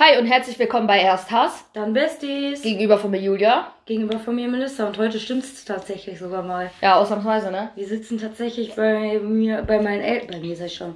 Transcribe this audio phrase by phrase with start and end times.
[0.00, 1.64] Hi und herzlich willkommen bei Erst Hass.
[1.74, 2.62] Dann Besties.
[2.62, 3.72] Gegenüber von mir Julia.
[3.84, 4.86] Gegenüber von mir Melissa.
[4.86, 6.70] Und heute stimmt es tatsächlich sogar mal.
[6.80, 7.70] Ja, ausnahmsweise, ne?
[7.74, 10.94] Wir sitzen tatsächlich bei mir, bei meinen Eltern, bei mir sag ich schon,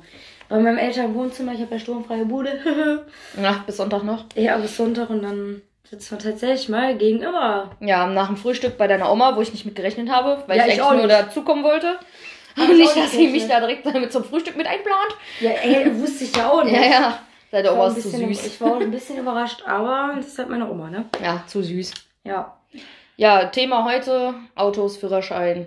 [0.49, 1.53] bei meinem Eltern im Wohnzimmer.
[1.53, 3.04] Ich habe ja sturmfreie Bude.
[3.43, 4.25] Ja, bis Sonntag noch.
[4.37, 7.71] ja, bis Sonntag und dann sitzen wir tatsächlich mal gegenüber.
[7.80, 10.66] Ja, nach dem Frühstück bei deiner Oma, wo ich nicht mit gerechnet habe, weil Ja,
[10.66, 11.98] ich ich eigentlich auch nur dazukommen wollte.
[12.57, 15.16] Ich nicht, dass sie mich da direkt mit zum Frühstück mit einplant.
[15.41, 16.77] Ja, ey, wusste ich ja auch nicht.
[16.77, 17.19] Ja, ja.
[17.53, 18.46] War, Oma ist zu süß.
[18.46, 21.05] ich war auch ein bisschen überrascht, aber das ist halt meine Oma, ne?
[21.23, 21.92] Ja, zu süß.
[22.25, 22.56] Ja.
[23.16, 25.66] Ja, Thema heute, Autos, Führerschein.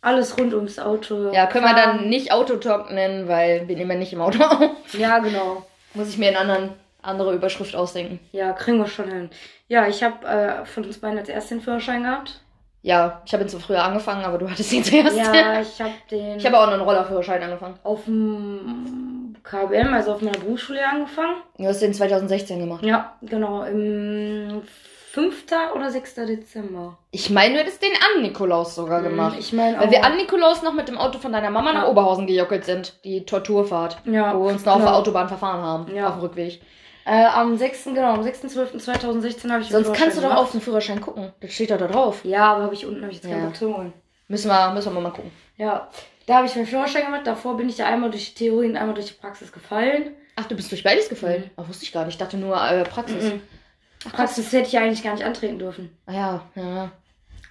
[0.00, 1.32] Alles rund ums Auto.
[1.32, 1.98] Ja, können wir Fahren.
[1.98, 4.70] dann nicht Autotalk nennen, weil wir nehmen ja nicht im Auto auf.
[4.94, 5.66] Ja, genau.
[5.94, 8.20] Muss ich mir eine anderen, andere Überschrift ausdenken.
[8.30, 9.30] Ja, kriegen wir schon hin.
[9.66, 12.40] Ja, ich habe äh, von uns beiden als erst den Führerschein gehabt.
[12.86, 15.16] Ja, ich habe ihn zu früher angefangen, aber du hattest ihn zuerst.
[15.16, 17.74] Ja, ich habe den Ich habe auch einen Rollerführerschein angefangen.
[17.82, 21.34] auf dem KBM, also auf meiner Berufsschule angefangen.
[21.58, 22.84] Du hast den 2016 gemacht.
[22.84, 24.62] Ja, genau, im
[25.10, 25.44] 5.
[25.74, 26.14] oder 6.
[26.14, 26.96] Dezember.
[27.10, 29.36] Ich meine, du hättest den an Nikolaus sogar gemacht.
[29.40, 31.88] Ich meine Weil wir an Nikolaus noch mit dem Auto von deiner Mama nach Ja.
[31.88, 33.02] Oberhausen gejockelt sind.
[33.04, 33.96] Die Torturfahrt.
[34.04, 34.90] Ja, Wo wir uns noch auf genau.
[34.92, 35.92] der Autobahn verfahren haben.
[35.94, 36.06] Ja.
[36.08, 36.60] Auf dem Rückweg.
[37.06, 37.84] Äh, am 6.
[37.84, 41.32] genau, am 6.12.2016 habe ich Sonst kannst du doch auf den Führerschein gucken.
[41.40, 42.24] Das steht doch da drauf.
[42.24, 43.60] Ja, aber habe ich unten habe ich jetzt keinen Ja.
[43.60, 43.92] Holen.
[44.26, 45.30] Müssen wir, müssen wir mal gucken.
[45.56, 45.88] Ja,
[46.26, 47.24] da habe ich meinen Führerschein gemacht.
[47.24, 50.16] Davor bin ich ja einmal durch die Theorie und einmal durch die Praxis gefallen.
[50.34, 51.48] Ach, du bist durch beides gefallen?
[51.56, 52.14] Ach, wusste ich gar nicht.
[52.14, 53.22] Ich dachte nur äh, Praxis.
[53.22, 53.40] Mhm.
[54.10, 55.96] Praxis hätte ich ja eigentlich gar nicht antreten dürfen.
[56.06, 56.90] Ah ja, ja.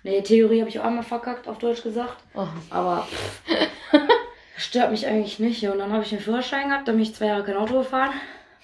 [0.03, 2.17] Nee, Theorie habe ich auch einmal verkackt, auf Deutsch gesagt.
[2.35, 2.45] Oh.
[2.69, 3.07] Aber
[4.57, 5.63] stört mich eigentlich nicht.
[5.67, 8.11] Und dann habe ich einen Führerschein gehabt, dann bin ich zwei Jahre kein Auto gefahren.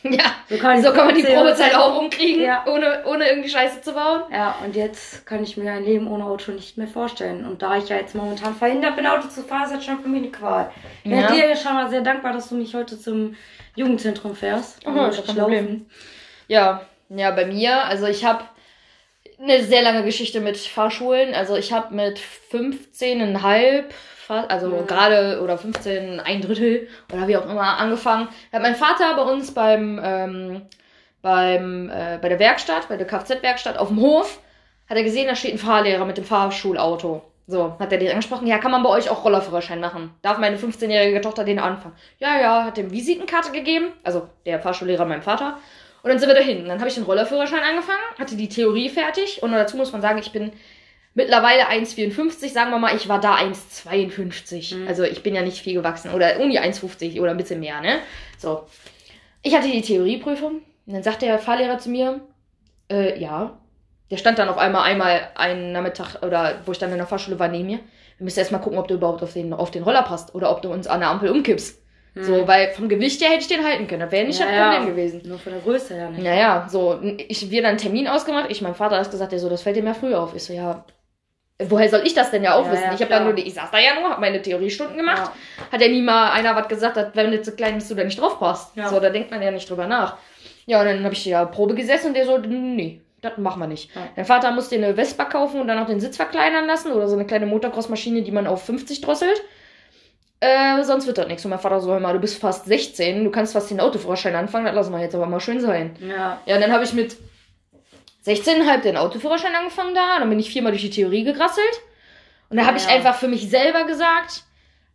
[0.04, 2.66] Ja, So kann, so kann man die Probezeit- auch rumkriegen, Ja.
[2.68, 4.24] ohne, ohne irgendwie Scheiße zu bauen.
[4.32, 7.46] Ja, und jetzt kann ich mir ein Leben ohne Auto nicht mehr vorstellen.
[7.46, 10.08] Und da ich ja jetzt momentan verhindert bin, Auto zu fahren, ist das schon für
[10.10, 10.72] mich eine Qual.
[11.04, 11.28] Ich Ja.
[11.28, 13.36] bin dir schon mal sehr dankbar, dass du mich heute zum
[13.76, 14.80] Jugendzentrum fährst.
[14.84, 15.86] Ist muss kein Problem.
[16.48, 18.44] Ja, ja, bei mir, also ich habe
[19.40, 21.34] eine sehr lange Geschichte mit Fahrschulen.
[21.36, 23.86] Also ich habe mit 15,5,
[24.31, 24.81] fa- also Ja.
[24.87, 28.27] gerade oder 15, ein Drittel oder wie auch immer angefangen.
[28.52, 30.61] Da hat mein Vater bei uns beim, ähm,
[31.21, 34.39] beim äh, bei der Werkstatt, bei der Kfz-Werkstatt auf dem Hof,
[34.89, 37.21] hat er gesehen, da steht ein Fahrlehrer mit dem Fahrschulauto.
[37.47, 40.14] So, hat er dich angesprochen, ja, kann man bei euch auch Rollerführerschein machen?
[40.21, 41.95] Darf meine 15-jährige Tochter den anfangen?
[42.19, 45.58] Ja, ja, hat dem Visitenkarte gegeben, also der Fahrschullehrer meinem Vater.
[46.03, 46.65] Und dann sind wir dahin.
[46.67, 49.43] Dann habe ich den Rollerführerschein angefangen, hatte die Theorie fertig.
[49.43, 50.52] Und dazu muss man sagen, ich bin
[51.14, 52.49] mittlerweile 1,54.
[52.49, 54.76] Sagen wir mal, ich war da 1,52.
[54.76, 54.88] Mhm.
[54.88, 56.11] Also ich bin ja nicht viel gewachsen.
[56.14, 57.99] Oder um die 1,50 oder ein bisschen mehr, ne?
[58.38, 58.64] So.
[59.44, 60.61] Ich hatte die Theorieprüfung.
[60.86, 62.22] Und dann sagt der Fahrlehrer zu mir,
[62.92, 63.58] äh, ja.
[64.10, 67.39] Der stand dann auf einmal einmal einen Nachmittag, oder wo ich dann in der Fahrschule
[67.39, 67.80] war, neben mir.
[68.17, 70.36] Wir müssen erst mal gucken, ob du überhaupt auf den, auf den Roller passt.
[70.36, 71.82] Oder ob du uns an der Ampel umkippst.
[72.14, 74.02] So, weil vom Gewicht her hätte ich den halten können.
[74.02, 74.72] Das wäre nicht Ja, das ja.
[74.72, 75.22] Problem gewesen.
[75.26, 76.22] Nur von der Größe her nicht.
[76.22, 78.52] Naja, so, ich, wir dann einen Termin ausgemacht.
[78.52, 80.36] Ich, mein Vater hat gesagt, der so, das fällt dir mehr früh auf.
[80.36, 80.83] Ich so, ja,
[81.70, 82.83] woher soll ich das denn ja auch Ja, wissen?
[82.88, 85.32] ja, ich habe ja nur, die- ich saß da ja nur, habe meine Theoriestunden gemacht.
[85.58, 85.72] Ja.
[85.72, 88.04] Hat ja nie mal einer was gesagt, dass, wenn du zu klein bist, du da
[88.04, 88.76] nicht drauf passt.
[88.76, 88.89] Ja.
[88.89, 90.17] So, da denkt man ja nicht drüber nach.
[90.66, 93.67] Ja, und dann habe ich ja Probe gesessen und der so, nee, das machen wir
[93.67, 93.89] nicht.
[94.16, 97.16] Dein Vater musste eine Vespa kaufen und dann auch den Sitz verkleinern lassen oder so
[97.16, 99.42] eine kleine Motocross-Maschine, die man auf 50 drosselt.
[100.39, 101.45] Äh, sonst wird das nichts.
[101.45, 104.33] Und mein Vater so, hör mal, du bist fast 16, du kannst fast den Autoführerschein
[104.36, 105.95] anfangen, das lassen wir jetzt aber mal schön sein.
[105.99, 106.39] Ja.
[106.48, 107.16] Ja, und dann habe ich mit
[108.26, 110.20] 16,5 den Autoführerschein angefangen da.
[110.20, 111.82] Dann bin ich viermal durch die Theorie gegrasselt.
[112.49, 112.92] Und da habe ich Ja.
[112.92, 114.43] einfach für mich selber gesagt,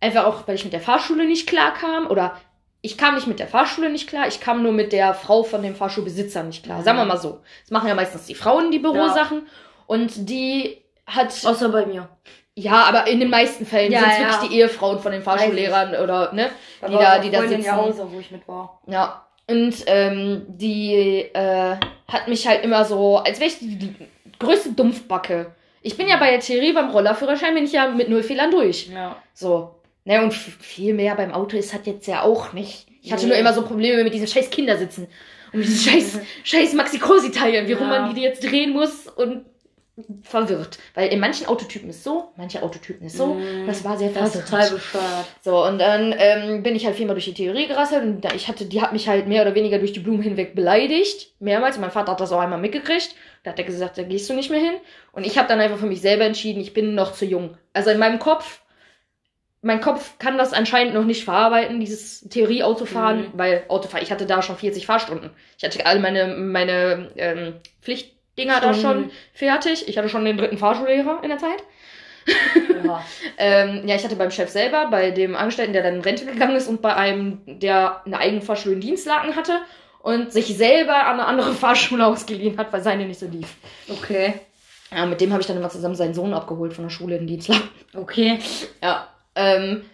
[0.00, 2.06] einfach auch, weil ich mit der Fahrschule nicht klar kam.
[2.06, 2.36] Oder
[2.82, 5.62] ich kam nicht mit der Fahrschule nicht klar, ich kam nur mit der Frau von
[5.62, 6.78] dem Fahrschulbesitzer nicht klar.
[6.80, 6.84] Mhm.
[6.84, 7.40] Sagen wir mal so.
[7.62, 9.46] Das machen ja meistens die Frauen, die Bürosachen.
[9.86, 11.28] Und die hat.
[11.44, 12.08] Außer bei mir.
[12.58, 14.24] Ja, aber in den meisten Fällen Ja, sind es ja.
[14.30, 16.50] wirklich die Ehefrauen von den Fahrschullehrern oder, ne?
[16.88, 17.62] Die da, die da sitzen.
[17.62, 18.80] ja Hause, wo ich mit war.
[18.86, 20.94] Ja, und ähm, die
[21.32, 21.76] äh,
[22.08, 23.94] hat mich halt immer so, als wäre ich die, die
[24.38, 25.52] größte Dumpfbacke.
[25.82, 28.88] Ich bin ja bei der Theorie beim Rollerführerschein, bin ich ja mit null Fehlern durch.
[28.92, 29.16] Ja.
[29.34, 29.72] So.
[30.04, 32.86] Ne, und viel mehr beim Auto ist halt jetzt ja auch nicht.
[33.02, 33.30] Ich hatte Nee.
[33.30, 35.08] nur immer so Probleme mit diesen scheiß Kindersitzen.
[35.52, 38.00] Und mit diesen scheiß, scheiß Maxi-Cosi-Teilen, wie rum Ja.
[38.00, 39.44] man die jetzt drehen muss und
[40.22, 40.78] verwirrt.
[40.94, 43.34] Weil in manchen Autotypen ist so, manche Autotypen ist so.
[43.34, 44.50] Mm, Das war sehr Das ist verwirrend.
[44.50, 45.26] total bescheuert.
[45.42, 48.48] So, und dann ähm, bin ich halt viermal durch die Theorie gerasselt und da, ich
[48.48, 51.32] hatte, die hat mich halt mehr oder weniger durch die Blumen hinweg beleidigt.
[51.38, 51.78] Mehrmals.
[51.78, 53.14] Mein Vater hat das auch einmal mitgekriegt.
[53.42, 54.74] Da hat er gesagt, da gehst du nicht mehr hin.
[55.12, 57.56] Und ich habe dann einfach für mich selber entschieden, ich bin noch zu jung.
[57.72, 58.60] Also in meinem Kopf,
[59.62, 63.30] mein Kopf kann das anscheinend noch nicht verarbeiten, dieses Theorie-Autofahren, Mhm.
[63.34, 65.30] weil Autofahren, ich hatte da schon 40 Fahrstunden.
[65.58, 67.54] Ich hatte alle meine, meine ähm,
[68.36, 69.10] Pflichtdinger da schon Stunden.
[69.32, 69.88] fertig.
[69.88, 71.62] Ich hatte schon den dritten Fahrschullehrer in der Zeit.
[72.84, 73.02] Ja.
[73.38, 76.56] Ähm, ja, ich hatte beim Chef selber, bei dem Angestellten, der dann in Rente gegangen
[76.56, 79.60] ist und bei einem, der eine Eigenfahrschule in Dienstlaken hatte.
[80.00, 83.56] und sich selber an eine andere Fahrschule ausgeliehen hat, weil seine nicht so lief.
[83.88, 84.34] Okay.
[84.90, 87.26] Ja, mit dem habe ich dann immer zusammen seinen Sohn abgeholt von der Schule in
[87.26, 87.62] Dienstland.
[87.94, 88.38] Okay.
[88.82, 89.08] Ja.
[89.34, 89.84] Ähm,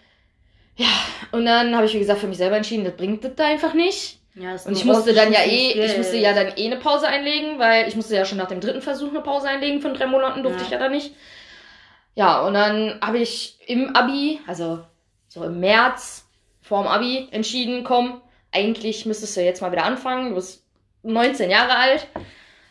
[0.76, 0.88] ja,
[1.32, 3.74] und dann habe ich, wie gesagt, für mich selber entschieden, das bringt das da einfach
[3.74, 4.18] nicht.
[4.34, 6.24] Ja, Und ich musste dann ja eh, rausgeschmissenes ich musste Geld.
[6.24, 9.10] ja dann eh eine Pause einlegen, weil ich musste ja schon nach dem dritten Versuch
[9.10, 10.64] eine Pause einlegen von drei Monaten, durfte Ja.
[10.66, 11.14] ich ja dann nicht.
[12.14, 14.80] Ja, und dann habe ich im Abi, also
[15.28, 16.26] so im März
[16.62, 18.20] vorm Abi entschieden, komm,
[18.52, 20.30] eigentlich müsstest du jetzt mal wieder anfangen.
[20.30, 20.64] Du bist
[21.02, 22.06] 19 Jahre alt.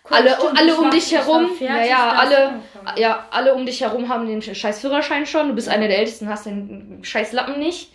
[0.03, 2.53] Guck, alle stimmt, alle um dich herum, ja, ja, alle,
[2.97, 5.49] ja, alle um dich herum haben den scheiß Führerschein schon.
[5.49, 7.91] Du bist einer der Ältesten, hast den scheiß Lappen nicht.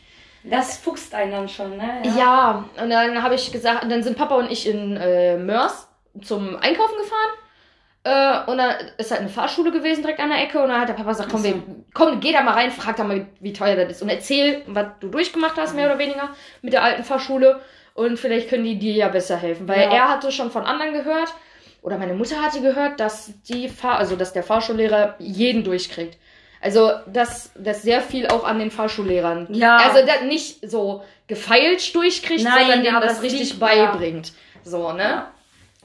[0.51, 2.03] Das fuchst einen dann schon, ne?
[2.19, 5.89] Ja, und dann habe ich gesagt, dann sind Papa und ich in äh, Mörs
[6.23, 8.45] zum Einkaufen gefahren.
[8.47, 10.63] Äh, und dann ist halt eine Fahrschule gewesen direkt an der Ecke.
[10.63, 11.63] Und dann hat der Papa gesagt, komm, wir,
[11.93, 14.03] komm geh da mal rein, frag da mal, wie teuer das ist.
[14.03, 16.31] Und erzähl, was du durchgemacht hast, mehr oder weniger,
[16.63, 17.61] mit der alten Fahrschule.
[17.95, 19.67] Und vielleicht können die dir ja besser helfen.
[19.67, 19.91] Weil Ja.
[19.93, 21.35] er hatte schon von anderen gehört,
[21.83, 26.19] oder meine Mutter hatte gehört, dass die Fahr also dass der Fahrschullehrer jeden durchkriegt.
[26.67, 29.47] Also, dass, dass sehr viel auch an den Fahrschullehrern.
[29.51, 29.77] Ja.
[29.77, 33.67] Also, das nicht so gefeilscht durchkriegt, Nein, sondern denen das richtig liegt- ja.
[33.87, 34.33] beibringt.
[34.65, 35.03] So, ne?
[35.03, 35.33] Ja.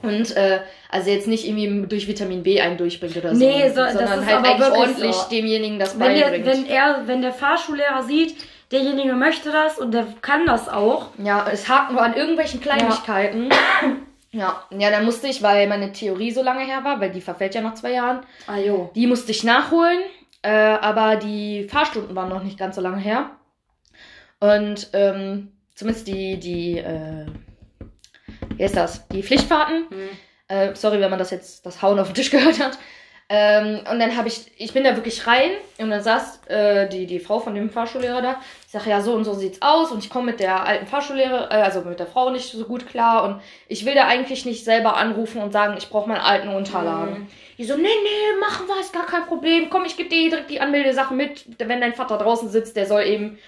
[0.02, 0.58] Und, äh,
[0.90, 3.38] also jetzt nicht irgendwie durch Vitamin B einen durchbringt oder so.
[3.44, 5.28] Nee, so- das sondern halt eigentlich ordentlich so.
[5.30, 6.46] demjenigen das Wenn, der, beibringt.
[6.46, 8.34] wenn er, wenn der Fahrschullehrer sieht,
[8.72, 11.06] derjenige möchte das und der kann das auch.
[11.22, 13.50] Ja, es hakt nur an irgendwelchen Kleinigkeiten.
[14.32, 14.62] Ja.
[14.76, 17.60] ja, dann musste ich, weil meine Theorie so lange her war, weil die verfällt ja
[17.60, 18.90] nach zwei Jahren, Ah jo.
[18.94, 19.98] die musste ich nachholen,
[20.42, 23.30] äh, aber die Fahrstunden waren noch nicht ganz so lange her.
[24.40, 27.26] Und ähm, zumindest die, die, äh,
[28.56, 29.06] wie heißt das?
[29.08, 29.86] Die Pflichtfahrten.
[29.88, 30.08] Hm.
[30.48, 32.78] Äh, sorry, wenn man das jetzt, das Hauen auf den Tisch gehört hat.
[33.34, 37.06] Ähm, und dann habe ich, ich bin da wirklich rein und dann saß äh, die,
[37.06, 38.36] die Frau von dem Fahrschullehrer da.
[38.66, 41.50] Ich sage, ja, so und so sieht's aus und ich komme mit der alten Fahrschullehrer,
[41.50, 44.64] äh, also mit der Frau nicht so gut klar und ich will da eigentlich nicht
[44.64, 47.20] selber anrufen und sagen, ich brauche meinen alten Unterlagen.
[47.20, 47.26] Mhm.
[47.62, 49.70] Die so, nee, nee, machen wir, ist gar kein Problem.
[49.70, 51.44] Komm, ich gebe dir direkt die Anmeldesachen mit.
[51.60, 53.38] Wenn dein Vater draußen sitzt, der soll eben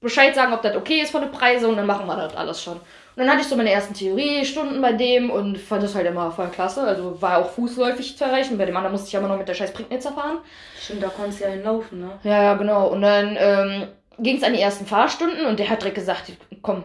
[0.00, 2.60] Bescheid sagen, ob das okay ist von den Preisen und dann machen wir das alles
[2.60, 2.78] schon.
[2.78, 2.82] Und
[3.16, 6.48] dann hatte ich so meine ersten Theoriestunden bei dem und fand das halt immer voll
[6.48, 6.82] klasse.
[6.82, 8.58] Also war auch fußläufig zu erreichen.
[8.58, 10.38] Bei dem anderen musste ich aber noch mit der scheiß Prignitzer fahren.
[10.76, 12.10] Stimmt, da konntest du ja hinlaufen, ne?
[12.24, 12.88] Ja, ja, genau.
[12.88, 13.86] Und dann ähm,
[14.18, 16.82] ging es an die ersten Fahrstunden und der hat direkt gesagt, komm,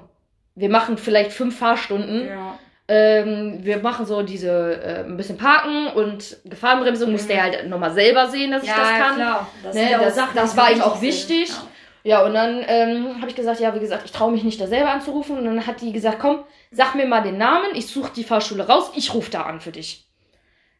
[0.53, 2.27] wir machen vielleicht fünf Fahrstunden.
[2.27, 2.59] Ja.
[2.87, 7.39] Ähm, wir machen so diese äh, ein bisschen Parken und Gefahrenbremsung musste Mhm.
[7.39, 9.15] er halt nochmal selber sehen, dass ich das kann.
[9.15, 9.47] klar.
[9.63, 11.49] Das, Ne, ja das- Sachen, das war ihm auch wichtig.
[11.49, 11.67] Ja.
[12.07, 14.67] Ja, und dann ähm, habe ich gesagt, ja, wie gesagt, ich traue mich nicht, da
[14.67, 15.39] selber anzurufen.
[15.39, 18.67] Und dann hat die gesagt, komm, sag mir mal den Namen, ich suche die Fahrschule
[18.67, 20.05] raus, ich rufe da an für dich.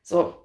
[0.04, 0.36] So.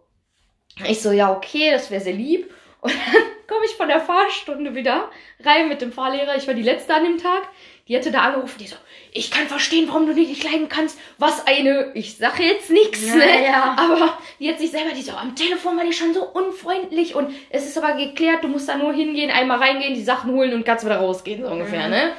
[0.88, 2.50] Ich so, ja, okay, das wäre sehr lieb.
[2.80, 5.10] Und dann komme ich von der Fahrstunde wieder
[5.44, 6.36] rein mit dem Fahrlehrer.
[6.36, 7.42] Ich war die letzte an dem Tag.
[7.90, 8.76] Die hatte da angerufen, die so,
[9.12, 10.96] ich kann verstehen, warum du nicht leiden kannst.
[11.18, 13.44] Was eine, ich sage jetzt nichts, Ja, ne?
[13.44, 13.76] ja.
[13.76, 17.34] Aber die hat sich selber, die so, am Telefon war die schon so unfreundlich und
[17.50, 20.64] es ist aber geklärt, du musst da nur hingehen, einmal reingehen, die Sachen holen und
[20.64, 21.90] kannst wieder rausgehen, so ungefähr, Mhm.
[21.90, 22.12] ne?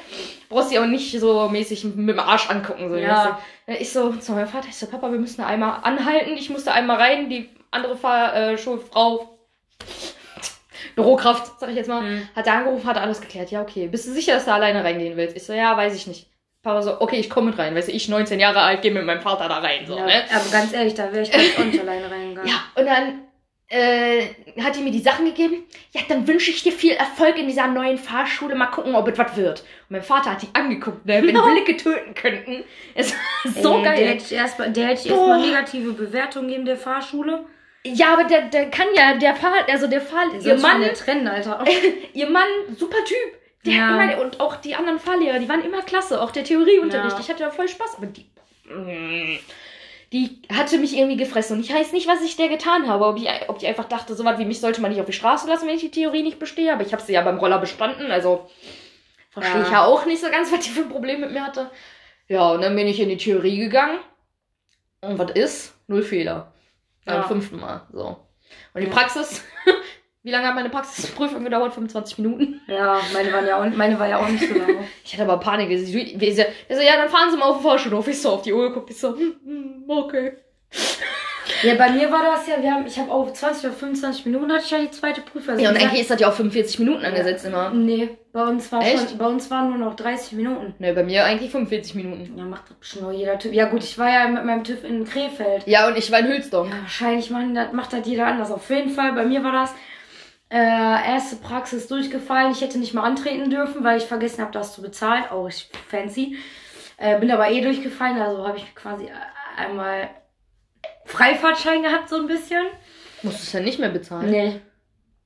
[0.50, 2.98] Brauchst die auch nicht so mäßig mit dem Arsch angucken, so.
[2.98, 3.40] Ja.
[3.80, 6.74] Ich so, zu meinem Vater, ich so, Papa, wir müssen da einmal anhalten, ich musste
[6.74, 9.40] einmal rein, die andere Fahr äh, Schulfrau,
[10.96, 12.28] Bürokraft, sag ich jetzt mal, Mhm.
[12.36, 13.52] hat da angerufen, hat alles geklärt.
[13.52, 13.88] Ja, okay.
[13.88, 15.36] Bist du sicher, dass du alleine reingehen willst?
[15.36, 16.28] Ich so, ja, weiß ich nicht.
[16.64, 17.74] Papa so, okay, ich komme mit rein.
[17.76, 19.86] Weißt du, ich 19 Jahre alt, gehe mit meinem Vater da rein.
[19.88, 20.06] So, ja.
[20.06, 20.24] ne?
[20.32, 22.48] Aber ganz ehrlich, da wäre ich ganz auch nicht alleine reingegangen.
[22.48, 23.22] Ja, und dann
[23.68, 24.28] äh,
[24.62, 25.64] hat die mir die Sachen gegeben.
[25.92, 28.54] Ja, dann wünsche ich dir viel Erfolg in dieser neuen Fahrschule.
[28.54, 29.62] Mal gucken, ob es was wird.
[29.62, 31.24] Und mein Vater hat die angeguckt, ne?
[31.24, 31.34] Wenn
[31.66, 32.64] Blicke töten könnten.
[32.94, 33.98] Es war so Ey, geil.
[33.98, 35.30] Der hätte ich erstmal der hätte ich Boah.
[35.30, 37.46] erstmal negative Bewertung geben der Fahrschule.
[37.84, 41.28] Ja, aber der, der kann ja, der Fahr, also der Fahr, ihr Mann, der trennen,
[41.28, 41.66] Alter.
[42.14, 42.48] ihr Mann,
[42.78, 43.18] super Typ.
[43.66, 43.88] Der Ja.
[43.90, 46.22] hat immer, und auch die anderen Fahrlehrer, die waren immer klasse.
[46.22, 47.16] Auch der Theorieunterricht.
[47.16, 47.20] Ja.
[47.20, 47.96] Ich hatte da voll Spaß.
[47.98, 48.26] Aber die,
[50.14, 51.58] die hatte mich irgendwie gefressen.
[51.58, 53.06] Und ich weiß nicht, was ich der getan habe.
[53.06, 55.14] Ob, ich, ob die einfach dachte, so was wie mich sollte man nicht auf die
[55.14, 56.74] Straße lassen, wenn ich die Theorie nicht bestehe.
[56.74, 58.12] Aber ich habe sie ja beim Roller bestanden.
[58.12, 58.50] Also
[59.32, 59.66] verstehe Ja.
[59.66, 61.70] ich ja auch nicht so ganz, was die für ein Problem mit mir hatte.
[62.28, 64.00] Ja, und dann bin ich in die Theorie gegangen.
[65.02, 65.74] Und was ist?
[65.88, 66.51] Null Fehler.
[67.06, 67.24] Beim Ja.
[67.24, 67.88] fünften Mal.
[67.92, 68.18] So.
[68.74, 68.88] Und die.
[68.88, 69.44] Praxis.
[70.24, 71.74] Wie lange hat meine Praxisprüfung gedauert?
[71.74, 72.62] 25 Minuten.
[72.68, 74.88] Ja, meine, waren ja auch, meine war ja auch nicht so lange.
[75.04, 75.70] Ich hatte aber Panik.
[75.80, 76.42] So, wir so,
[76.82, 78.08] ja, dann fahren Sie mal auf den Vorschulhof.
[78.08, 78.92] Ich so auf die Uhr geguckt.
[78.92, 80.38] Ich so, hm, hm, okay.
[81.64, 84.52] Ja, bei mir war das ja, wir haben, ich habe auf 20 oder 25 Minuten
[84.52, 85.60] hatte ich ja die zweite Prüfung.
[85.60, 87.72] Ja, und eigentlich ist das ja auf 45 Minuten angesetzt immer.
[87.72, 89.10] Nee, bei uns war Echt?
[89.10, 90.74] schon, bei uns waren nur noch 30 Minuten.
[90.80, 92.38] Ne, bei mir eigentlich 45 Minuten.
[92.38, 93.54] Ja, macht das bestimmt nur jeder TÜV.
[93.54, 95.68] Ja gut, ich war ja mit meinem TÜV in Krefeld.
[95.68, 96.70] Ja, und ich war in Hülsdorf.
[96.70, 98.52] Ja, wahrscheinlich machen das, macht das jeder anders.
[98.52, 99.74] Auf jeden Fall, bei mir war das
[100.50, 102.52] äh, erste Praxis durchgefallen.
[102.52, 105.24] Ich hätte nicht mal antreten dürfen, weil ich vergessen habe, das zu bezahlen.
[105.32, 106.38] Auch ich fancy.
[106.98, 109.10] Äh, bin aber eh durchgefallen, also habe ich quasi
[109.58, 110.10] einmal
[111.06, 112.64] Freifahrtschein gehabt, so ein bisschen.
[113.24, 114.30] Musstest du ja nicht mehr bezahlen.
[114.30, 114.62] Nee.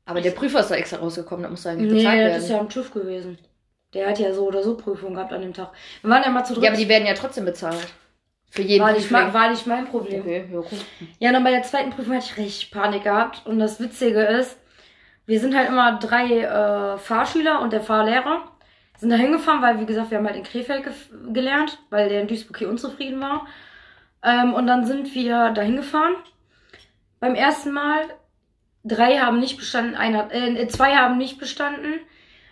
[0.06, 2.44] Aber der Prüfer ist da extra rausgekommen, da muss eigentlich Nee, bezahlt das werden.
[2.44, 3.38] ist ja am TÜV gewesen.
[3.94, 5.72] Der hat ja so oder so Prüfung gehabt an dem Tag.
[6.02, 6.64] Wir waren ja mal zu dritt.
[6.64, 7.88] Ja, aber die werden ja trotzdem bezahlt.
[8.52, 10.22] Für jeden war, nicht, mein- war nicht mein Problem.
[10.22, 10.68] Okay, ja, gut.
[11.20, 13.46] Ja, dann bei der zweiten Prüfung hatte ich richtig Panik gehabt.
[13.46, 14.58] Und das Witzige ist,
[15.26, 18.44] wir sind halt immer drei äh, Fahrschüler und der Fahrlehrer.
[18.98, 22.22] Sind da hingefahren, weil, wie gesagt, wir haben halt in Krefeld gef- gelernt, weil der
[22.22, 23.46] in Duisburg hier unzufrieden war.
[24.26, 26.16] Ähm, und dann sind wir da hingefahren.
[27.20, 28.02] Beim ersten Mal,
[28.84, 32.00] drei haben nicht bestanden, einer, äh, zwei haben nicht bestanden.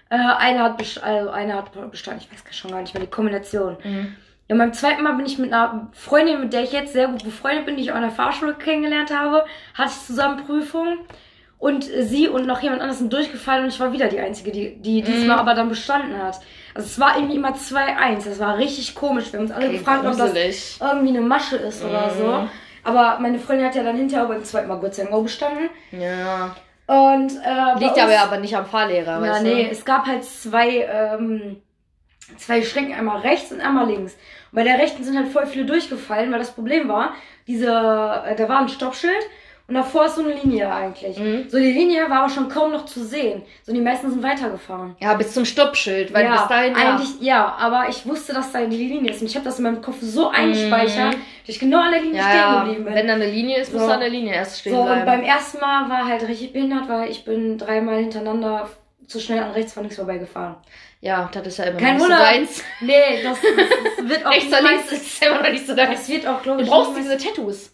[0.10, 3.10] Äh, einer hat, best also einer hat bestanden, ich weiß schon gar nicht mehr, die
[3.10, 3.77] Kombination.
[3.84, 4.15] Mhm.
[4.48, 7.24] Ja, beim zweiten Mal bin ich mit einer Freundin, mit der ich jetzt sehr gut
[7.24, 11.00] befreundet bin, die ich auch in der Fahrschule kennengelernt habe, hatte ich zusammen Prüfung.
[11.63, 14.75] Und sie und noch jemand anderes sind durchgefallen und ich war wieder die Einzige, die,
[14.82, 16.41] die diesmal aber dann bestanden hat.
[16.75, 18.25] Also es war irgendwie immer 2-1.
[18.25, 19.32] Das war richtig komisch.
[19.32, 20.77] Wir haben uns alle Okay, gefragt, ob das gruselig.
[20.82, 22.17] irgendwie eine Masche ist oder Mhm.
[22.20, 22.50] so.
[22.84, 25.70] Aber meine Freundin hat ja dann hinterher beim zweiten Mal Gott sei Dank bestanden.
[25.91, 26.53] Ja.
[26.86, 29.70] Und äh, Liegt uns- aber aber nicht am Fahrlehrer, ja, weißt nee, du?
[29.72, 31.62] es gab halt zwei, ähm,
[32.38, 34.13] zwei Schränke, einmal rechts und einmal links.
[34.51, 37.13] Und bei der rechten sind halt voll viele durchgefallen, weil das Problem war,
[37.48, 39.13] diese, äh, da war ein Stoppschild
[39.67, 41.17] und davor ist so eine Linie eigentlich.
[41.17, 41.46] Mhm.
[41.50, 43.43] So die Linie war aber schon kaum noch zu sehen.
[43.65, 44.96] So die meisten sind weitergefahren.
[45.00, 46.89] Ja, bis zum Stoppschild, weil ja, bis dahin ja.
[46.96, 49.63] eigentlich ja, aber ich wusste, dass da die Linie ist und ich habe das in
[49.63, 51.20] meinem Kopf so eingespeichert, dass
[51.55, 52.27] ich genau an der Linie Mhm.
[52.27, 52.93] Ja, stehen geblieben bin.
[52.96, 53.88] Wenn da eine Linie ist, musst So.
[53.88, 55.05] du an der Linie erst stehen So, und bleiben.
[55.05, 58.70] beim ersten Mal war halt richtig behindert, weil ich bin dreimal hintereinander
[59.08, 60.55] zu schnell an rechts von links vorbeigefahren.
[61.01, 62.17] ja, das ist ja immer Kein noch nicht Wunder.
[62.17, 62.63] so deins.
[62.82, 66.00] Nee, das, das wird auch Rechts oder niemals- links ist immer noch nicht so deins.
[66.00, 67.70] Das wird auch, glaube Du ich, brauchst niemals- diese Tattoos.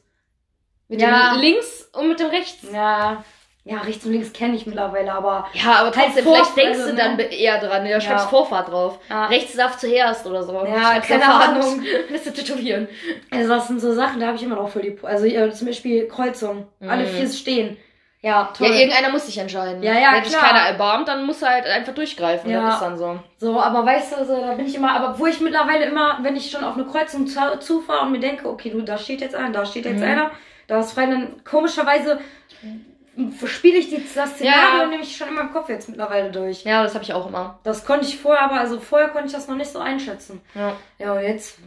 [0.90, 1.32] Mit Ja.
[1.34, 2.58] dem links und mit dem rechts.
[2.74, 3.24] Ja,
[3.64, 6.92] ja, rechts und links kenne ich mittlerweile, aber Ja, aber trotzdem, Vor- vielleicht denkst also,
[6.92, 7.24] du dann ne?
[7.24, 7.86] eher dran.
[7.88, 8.30] Da schreibst Ja.
[8.30, 9.00] Vorfahrt drauf.
[9.10, 9.28] Ja.
[9.28, 10.54] Rechts darf zuerst oder so.
[10.66, 11.26] Ja, keine.
[11.32, 11.84] Ahnung.
[12.10, 12.88] Lässt du tätowieren.
[13.30, 14.98] also das sind so Sachen, da habe ich immer noch voll die.
[15.04, 16.68] Also äh, zum Beispiel Kreuzung.
[16.82, 17.10] Alle Mhm.
[17.10, 17.78] vier stehen.
[18.22, 18.68] Ja, toll.
[18.68, 19.82] Ja, irgendeiner muss sich entscheiden.
[19.82, 20.50] Ja, ja, Wenn sich klar.
[20.50, 22.50] keiner erbarmt, dann muss er halt einfach durchgreifen.
[22.52, 22.66] Ja.
[22.66, 23.20] Das ist dann so.
[23.38, 26.36] So, aber weißt du, so, da bin ich immer, aber wo ich mittlerweile immer, wenn
[26.36, 29.36] ich schon auf eine Kreuzung zu, zufahre und mir denke, okay, du, da steht jetzt
[29.36, 30.04] einer, da steht jetzt Mhm.
[30.04, 30.32] einer,
[30.70, 32.20] da ist frei, dann komischerweise
[33.46, 34.86] spiele ich die, das Szenario Ja.
[34.88, 36.64] nämlich schon in meinem Kopf jetzt mittlerweile durch.
[36.64, 37.60] Ja, das habe ich auch immer.
[37.64, 40.40] Das konnte ich vorher, aber also vorher konnte ich das noch nicht so einschätzen.
[40.56, 40.74] Ja.
[40.98, 41.58] Ja, und jetzt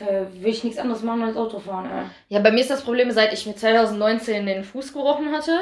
[0.00, 2.04] will ich nichts anderes machen als Auto fahren, ey.
[2.28, 5.60] Ja, bei mir ist das Problem, seit ich mir 2019 den Fuß gebrochen hatte,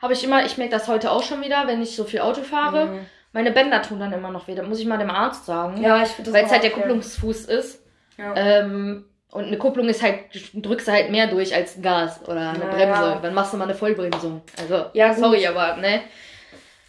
[0.00, 2.42] habe ich immer, ich merke das heute auch schon wieder, wenn ich so viel Auto
[2.42, 3.06] fahre, Mhm.
[3.32, 4.54] meine Bänder tun dann immer noch weh.
[4.54, 5.82] Da muss ich mal dem Arzt sagen.
[5.82, 6.70] Ja, ich finde das Weil es halt der.
[6.70, 7.82] Kupplungsfuß ist.
[8.16, 8.34] Ja.
[8.36, 10.16] Ähm, und eine Kupplung ist halt,
[10.54, 13.18] drückst du halt mehr durch als ein Gas oder eine Ja, Bremse.
[13.22, 14.42] Dann machst du mal eine Vollbremsung.
[14.60, 15.18] Also, Ja, gut.
[15.18, 16.00] sorry, aber, ne?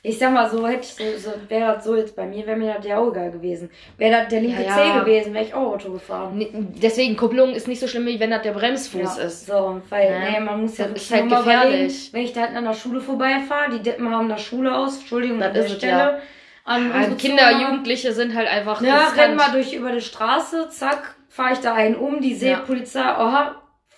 [0.06, 2.58] Ich sag mal so, hätte ich so, so wäre das so jetzt bei mir, wäre
[2.58, 3.72] mir das ja auch egal gewesen.
[3.98, 5.00] Wäre das der linke Ja, Zeh ja.
[5.00, 6.42] gewesen, wäre ich auch Auto gefahren.
[6.42, 9.46] N- Deswegen, Kupplung ist nicht so schlimm, wie wenn das der Bremsfuß ja, ist.
[9.46, 10.20] So, weil, Ja.
[10.32, 12.10] nee, man muss ja Das wirklich ist halt gefährlich.
[12.12, 15.40] wenn ich da hinten an der Schule vorbeifahre, die Deppen haben da Schule aus, Entschuldigung,
[15.40, 16.20] Das an der Stelle.
[16.66, 17.62] An Kinder, Zuhörer.
[17.62, 21.74] Jugendliche sind halt einfach Ja, renn mal durch über die Straße, zack, fahre ich da
[21.74, 22.60] einen um, die sehe Ja.
[22.60, 23.56] Polizei, aha,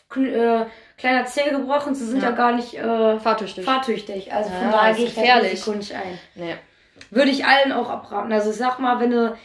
[0.09, 0.65] kn- äh,
[0.97, 2.35] kleiner Zeh gebrochen, sie sind ja, Ja.
[2.35, 3.65] gar nicht äh, Fahrtüchtig.
[3.65, 4.31] fahrtüchtig.
[4.33, 5.51] Also von Ja, daher gehe ich gefährlich.
[5.51, 6.19] das Risiko nicht ein.
[6.35, 6.55] Nee.
[7.11, 8.31] Würde ich allen auch abraten.
[8.31, 9.35] Also ich sag mal, wenn du,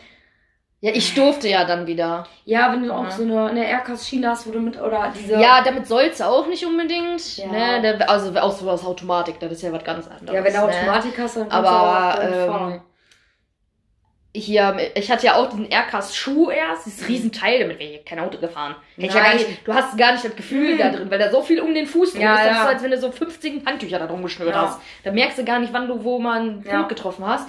[0.83, 2.27] Ja, ich durfte ja dann wieder.
[2.45, 3.11] ja, wenn du auch Ja.
[3.11, 6.65] so eine, eine Aircast-Schiene hast, wo du mit, oder diese, Ja, damit soll's auch nicht
[6.65, 7.37] unbedingt.
[7.39, 7.49] Ja.
[7.49, 7.99] Ne?
[8.09, 10.33] Also auch so was Automatik, das ist ja was ganz anderes.
[10.33, 10.65] ja wenn du ne?
[10.65, 12.83] Automatik hast, dann kannst du auch Aber damit ähm, fahren.
[14.35, 18.21] Hier, ich hatte ja auch diesen Aircast Schuh erst, dieses Riesenteil, damit wäre ich kein
[18.21, 18.77] Auto gefahren.
[18.97, 21.31] Hätte ich ja gar nicht, du hast gar nicht das Gefühl da drin, weil da
[21.31, 22.45] so viel um den Fuß drum Ja, ist.
[22.47, 22.63] Das ja.
[22.63, 24.63] ist als wenn du so 50 Handtücher da drum geschnürt Ja.
[24.63, 24.81] hast.
[25.03, 26.63] Da merkst du gar nicht, wann du wo mal einen.
[26.63, 27.49] Punkt getroffen hast.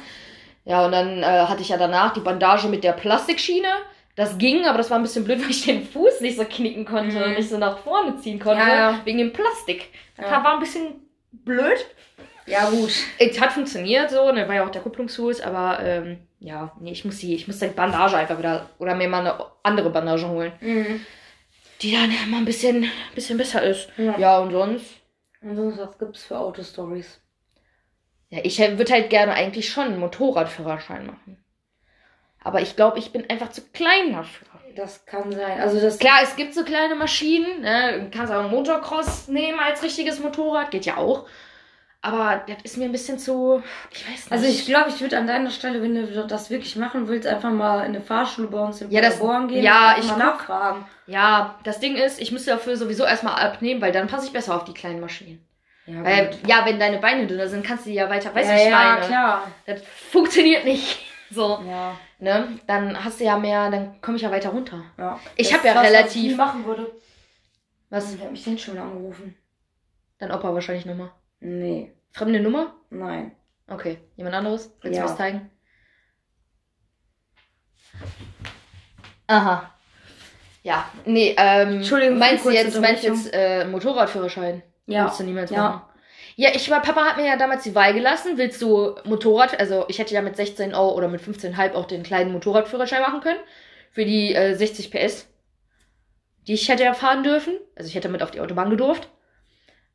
[0.66, 3.68] Ja, und dann äh, hatte ich ja danach die Bandage mit der Plastikschiene.
[4.16, 6.86] Das ging, aber das war ein bisschen blöd, weil ich den Fuß nicht so knicken
[6.86, 7.24] konnte Mhm.
[7.24, 8.64] und nicht so nach vorne ziehen konnte.
[9.06, 9.90] Wegen dem Plastik.
[10.18, 10.96] Das war ein bisschen
[11.32, 11.86] blöd.
[12.46, 12.92] Ja, gut.
[13.20, 17.06] Es hat funktioniert so, ne, war ja auch der Kupplungsfuß, aber ähm, ja, nee, ich
[17.06, 20.52] muss die, ich muss die Bandage einfach wieder oder mir mal eine andere Bandage holen,
[20.60, 21.06] Mhm.
[21.82, 23.90] die dann mal ein bisschen, bisschen besser ist.
[23.98, 24.18] Ja.
[24.18, 24.86] Ja, und sonst,
[25.42, 27.20] Und sonst, was gibt's für Autostories?
[28.30, 31.44] ja, ich würde halt gerne eigentlich schon einen Motorradführerschein machen.
[32.44, 34.48] Aber ich glaube, ich bin einfach zu klein dafür.
[34.76, 35.60] Das kann sein.
[35.60, 38.00] Also das Klar, es gibt so kleine Maschinen, ne?
[38.10, 41.28] du kannst auch einen Motocross nehmen als richtiges Motorrad, geht ja auch.
[42.04, 44.32] Aber das ist mir ein bisschen zu, ich weiß nicht.
[44.32, 47.52] Also ich glaube, ich würde an deiner Stelle, wenn du das wirklich machen willst, einfach
[47.52, 50.86] mal in eine Fahrschule bei uns in Ja, das- gehen ja, ich mal guck- nachfragen.
[51.06, 54.56] Ja, das Ding ist, ich müsste dafür sowieso erstmal abnehmen, weil dann passe ich besser
[54.56, 55.46] auf die kleinen Maschinen.
[55.86, 56.40] Ja, Weil, gut.
[56.48, 58.64] ja, wenn deine Beine dünner sind, kannst du die ja weiter, weißt du, ja, wie
[58.64, 59.06] ich ja, meine?
[59.06, 59.52] klar.
[59.66, 59.82] Das
[60.12, 61.06] funktioniert nicht.
[61.34, 61.96] So, Ja.
[62.20, 62.60] ne?
[62.68, 64.84] Dann hast du ja mehr, dann komme ich ja weiter runter.
[64.98, 65.18] ja.
[65.38, 66.92] Ich Das hab ja ist was, was relativ- ich machen würde.
[67.90, 68.18] Was?
[68.18, 69.38] Wer hat mich denn schon angerufen?
[70.20, 71.12] Dein Opa wahrscheinlich nochmal.
[71.42, 71.92] Nee.
[72.12, 72.76] Fremde Nummer?
[72.90, 73.36] Nein.
[73.68, 74.00] Okay.
[74.16, 74.72] Jemand anderes?
[74.82, 75.04] Willst Ja.
[75.04, 75.50] du was zeigen?
[79.28, 79.72] Aha.
[80.64, 84.62] Ja, nee, ähm, Entschuldigung meinst du jetzt, meinst jetzt äh, Motorradführerschein?
[84.86, 85.06] Ja.
[85.06, 85.58] Willst du niemals Ja.
[85.64, 85.82] machen?
[86.36, 88.38] Ja, ich war, Papa hat mir ja damals die Wahl gelassen.
[88.38, 92.04] Willst du Motorrad, also ich hätte ja mit 16 auch oder mit 15,5 auch den
[92.04, 93.40] kleinen Motorradführerschein machen können.
[93.92, 95.28] Für die äh, 60 PS.
[96.48, 97.54] Die ich hätte ja fahren dürfen.
[97.76, 99.10] Also ich hätte mit auf die Autobahn gedurft.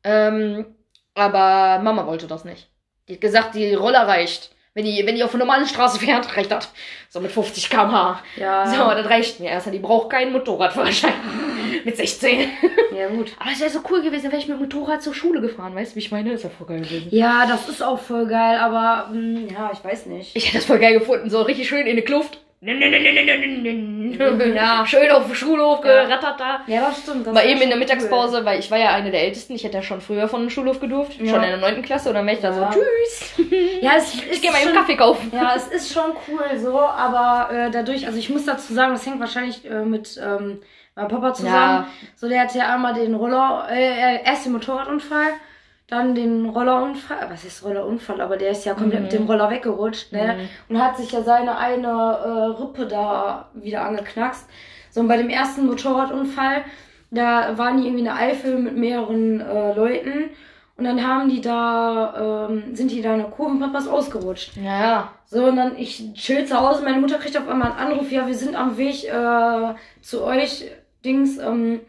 [0.03, 0.75] Ähm,
[1.17, 2.67] aber Mama wollte das nicht.
[3.07, 4.51] Die hat gesagt, die Roller reicht.
[4.73, 6.71] Wenn die, wenn die auf einer normalen Straße fährt, reicht das.
[7.09, 8.21] So mit 50 km/h.
[8.35, 8.67] Ja.
[8.67, 9.49] So, das reicht mir.
[9.49, 11.13] Erstmal, die braucht keinen Motorradführerschein.
[11.83, 12.51] mit 16.
[12.95, 13.31] ja, gut.
[13.39, 15.73] Aber es wäre so cool gewesen, wäre ich mit dem Motorrad zur Schule gefahren.
[15.73, 16.31] Weißt du, wie ich meine?
[16.31, 17.07] Das wäre voll geil gewesen.
[17.09, 20.35] Ja, das ist auch voll geil, aber mh, ja, ich weiß nicht.
[20.35, 21.29] Ich hätte das voll geil gefunden.
[21.29, 22.39] So richtig schön in eine Kluft.
[24.55, 24.85] Ja.
[24.85, 26.03] Schön auf dem Schulhof Ja.
[26.05, 26.59] gerattert da.
[26.67, 27.27] Ja, das stimmt.
[27.27, 29.53] Das Mal eben in der Mittagspause, weil ich war ja eine der Ältesten.
[29.53, 31.19] Ich hätte ja schon früher von dem Schulhof gedurft.
[31.19, 31.33] Ja.
[31.33, 31.81] Schon in der 9.
[31.81, 32.09] Klasse.
[32.09, 33.33] Und dann wäre ich da so, tschüss.
[33.37, 33.45] Cool.
[33.81, 35.31] Ja, es ist Ich gehe mal eben Kaffee kaufen.
[35.33, 39.05] Ja, es ist schon cool so, aber äh, dadurch, also ich muss dazu sagen, das
[39.05, 40.61] hängt wahrscheinlich äh, mit ähm,
[40.95, 41.55] meinem Papa zusammen.
[41.55, 41.87] Ja.
[42.15, 45.27] So, der hatte ja einmal den Roller, äh, äh, erst den Motorradunfall,
[45.87, 49.03] dann den Rollerunfall, was ist Rollerunfall, aber der ist ja komplett Mhm.
[49.05, 50.35] mit dem Roller weggerutscht, ne?
[50.67, 54.47] Und hat sich ja seine eine äh, Rippe da wieder angeknackst.
[54.91, 56.63] So, und bei dem ersten Motorradunfall,
[57.11, 60.29] da waren die irgendwie in der Eifel mit mehreren äh, Leuten.
[60.75, 64.57] Und dann haben die da, ähm, sind die da in der Kurvenpapas ausgerutscht.
[64.57, 65.11] Ja, ja.
[65.25, 68.27] So, und dann ich chill zu Hause, meine Mutter kriegt auf einmal einen Anruf, ja,
[68.27, 70.69] wir sind am Weg äh, zu euch,
[71.03, 71.79] Dings, ähm,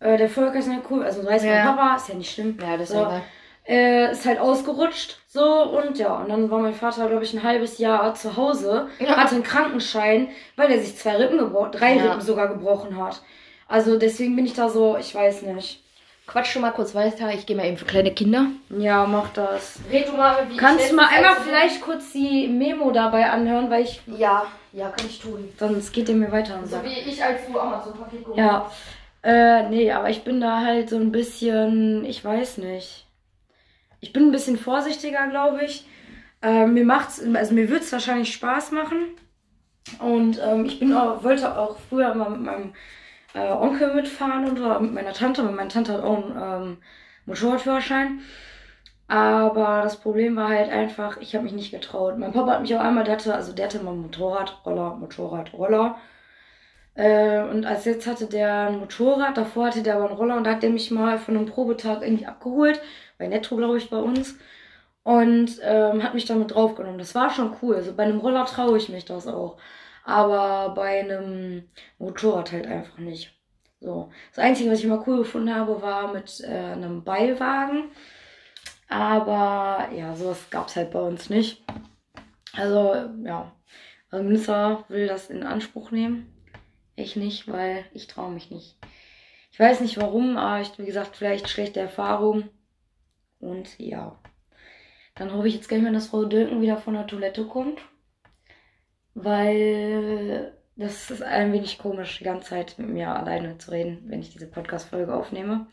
[0.00, 1.72] äh, der Volker ist der Kurve, also weiß mein Ja.
[1.72, 2.58] Papa, ist ja nicht schlimm.
[2.60, 3.02] Ja, das ist So.
[3.02, 3.22] egal.
[3.66, 7.42] Äh, ist halt ausgerutscht, so, und ja, und dann war mein Vater, glaube ich, ein
[7.42, 9.16] halbes Jahr zu Hause, Ja.
[9.16, 12.04] hatte einen Krankenschein, weil er sich zwei Rippen gebrochen, drei Ja.
[12.04, 13.22] Rippen sogar gebrochen hat.
[13.66, 15.80] Also deswegen bin ich da so, ich weiß nicht.
[16.26, 17.30] Quatsch schon mal kurz weiter.
[17.34, 18.46] Ich gehe mal eben für kleine Kinder.
[18.70, 19.78] Ja, mach das.
[19.92, 23.68] Red du mal, wie Kannst ich du mal einmal vielleicht kurz die Memo dabei anhören,
[23.70, 25.50] weil ich, Ja, ja, kann ich tun.
[25.58, 26.84] sonst geht der mir weiter und So sagt.
[26.86, 28.70] wie ich als du Amazon-Paket geholt Ja.
[29.24, 33.06] Äh, nee, aber ich bin da halt so ein bisschen, ich weiß nicht.
[34.00, 35.86] Ich bin ein bisschen vorsichtiger, glaube ich.
[36.42, 39.16] Äh, mir macht's, also mir wird's wahrscheinlich Spaß machen.
[39.98, 42.74] Und ähm, ich bin auch, wollte auch früher immer mit meinem
[43.34, 46.76] äh, Onkel mitfahren und mit meiner Tante, weil meine Tante hat auch einen ähm,
[47.24, 48.20] Motorradführerschein.
[49.08, 52.18] Aber das Problem war halt einfach, ich habe mich nicht getraut.
[52.18, 55.54] Mein Papa hat mich auch einmal, der hatte, also der hatte mal Motorrad, Roller, Motorrad,
[55.54, 55.96] Roller.
[56.94, 60.44] Äh, und als jetzt hatte der ein Motorrad, davor hatte der aber einen Roller und
[60.44, 62.80] da hat der mich mal von einem Probetag irgendwie abgeholt,
[63.18, 64.38] bei Netto, glaube ich, bei uns.
[65.02, 66.98] Und ähm, hat mich damit draufgenommen.
[66.98, 67.76] Das war schon cool.
[67.76, 69.58] Also bei einem Roller traue ich mich das auch.
[70.04, 73.34] Aber bei einem Motorrad halt einfach nicht.
[73.80, 74.10] So.
[74.34, 77.90] Das Einzige, was ich mal cool gefunden habe, war mit äh, einem Beiwagen.
[78.88, 81.64] Aber ja, sowas gab es halt bei uns nicht.
[82.54, 83.52] Also, ja.
[84.10, 86.33] Also Melissa will das in Anspruch nehmen.
[86.96, 88.76] Ich nicht, weil ich traue mich nicht.
[89.50, 92.48] Ich weiß nicht warum, aber ich, wie gesagt, vielleicht schlechte Erfahrung.
[93.40, 94.18] Und ja.
[95.14, 97.80] Dann hoffe ich jetzt gleich mal, dass Frau Dülken wieder von der Toilette kommt.
[99.14, 104.20] Weil das ist ein wenig komisch, die ganze Zeit mit mir alleine zu reden, wenn
[104.20, 105.68] ich diese Podcast-Folge aufnehme.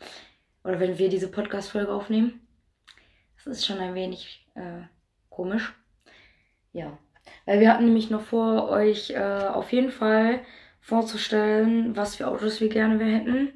[0.64, 2.48] Oder wenn wir diese Podcast-Folge aufnehmen.
[3.36, 4.84] Das ist schon ein wenig äh,
[5.30, 5.74] komisch.
[6.72, 7.00] Ja.
[7.46, 10.42] Weil wir hatten nämlich noch vor, euch äh, auf jeden Fall
[10.82, 13.54] vorzustellen, was für Autos wir gerne wir hätten.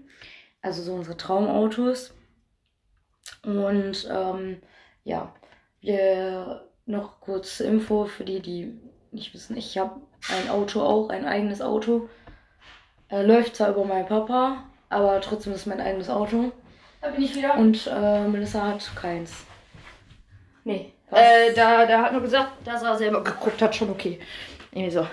[0.61, 2.13] Also so unsere Traumautos.
[3.43, 4.61] Und ähm,
[5.03, 5.33] ja,
[5.81, 8.79] wir noch kurz Info für die, die
[9.11, 9.57] nicht wissen.
[9.57, 12.09] Ich habe ein Auto auch, ein eigenes Auto.
[13.09, 16.51] Äh, läuft zwar über meinen Papa, aber trotzdem ist mein eigenes Auto.
[17.01, 17.55] Da bin ich wieder.
[17.57, 19.45] Und äh, Melissa hat keins.
[20.63, 20.93] Nee.
[21.09, 21.19] Was?
[21.19, 24.19] Äh, da, da hat nur gesagt, dass er selber geguckt hat, schon okay.
[24.71, 25.07] Irgendwie so.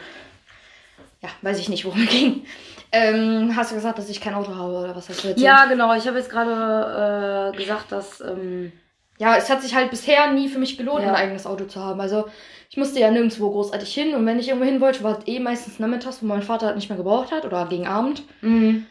[1.23, 2.45] Ja, weiß ich nicht, worum es ging.
[2.91, 5.39] Ähm, hast du gesagt, dass ich kein Auto habe oder was hast du erzählt?
[5.39, 5.95] Ja, genau.
[5.95, 8.21] Ich habe jetzt gerade äh, gesagt, dass.
[8.21, 8.73] Ähm,
[9.19, 11.11] Ja, es hat sich halt bisher nie für mich gelohnt, Ja.
[11.11, 12.01] ein eigenes Auto zu haben.
[12.01, 12.27] Also
[12.71, 15.39] ich musste ja nirgendwo großartig hin und wenn ich irgendwo hin wollte, war es eh
[15.39, 18.25] meistens nachmittags, wo mein Vater halt nicht mehr gebraucht hat oder gegen Abend.
[18.41, 18.87] mhm.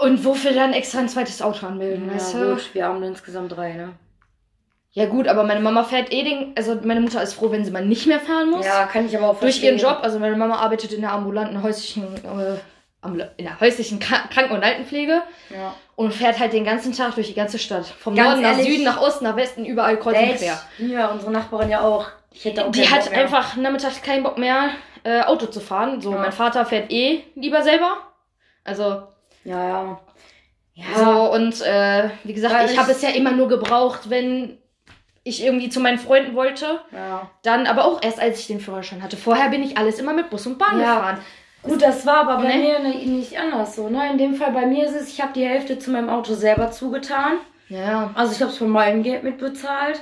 [0.00, 2.50] Und wofür dann extra ein zweites Auto anmelden, ja, weißt du?
[2.54, 3.94] gut, wir haben insgesamt drei, ne?
[4.92, 7.70] Ja gut, aber meine Mama fährt eh den, also meine Mutter ist froh, wenn sie
[7.70, 8.64] mal nicht mehr fahren muss.
[8.66, 9.94] Ja, kann ich aber auch durch ihren verstehen.
[9.96, 12.58] Job, also meine Mama arbeitet in der ambulanten häuslichen, äh,
[13.36, 15.74] in der häuslichen Kra- Kranken- und Altenpflege Ja.
[15.94, 17.86] und fährt halt den ganzen Tag durch die ganze Stadt.
[17.86, 18.66] Vom Ganz Norden nach ehrlich?
[18.72, 20.58] Süden, nach Osten, nach Westen, überall kreuz und quer.
[20.78, 22.06] Ja, unsere Nachbarin ja auch.
[22.32, 24.70] Ich hätte auch Die hat einfach nachmittags keinen Bock mehr.
[25.04, 26.00] äh, Auto zu fahren.
[26.00, 26.18] So, Ja.
[26.18, 27.98] mein Vater fährt eh lieber selber.
[28.64, 29.02] Also,
[29.44, 30.00] Ja, ja.
[30.74, 34.58] Ja, so, und äh, wie gesagt, ich ich- habe es ja immer nur gebraucht, wenn
[35.28, 36.80] ich irgendwie zu meinen Freunden wollte.
[36.92, 37.30] ja.
[37.42, 39.16] Dann aber auch erst, als ich den Führerschein hatte.
[39.16, 40.94] Vorher bin ich alles immer mit Bus und Bahn Ja.
[40.96, 41.18] gefahren.
[41.62, 42.62] Gut, das war aber bei Ne?
[42.62, 43.88] mir ne- nicht anders so.
[43.88, 44.10] Ne?
[44.12, 46.70] In dem Fall bei mir ist es, ich habe die Hälfte zu meinem Auto selber
[46.70, 47.32] zugetan.
[47.68, 48.10] Ja.
[48.14, 50.00] Also ich habe es von meinem Geld mitbezahlt.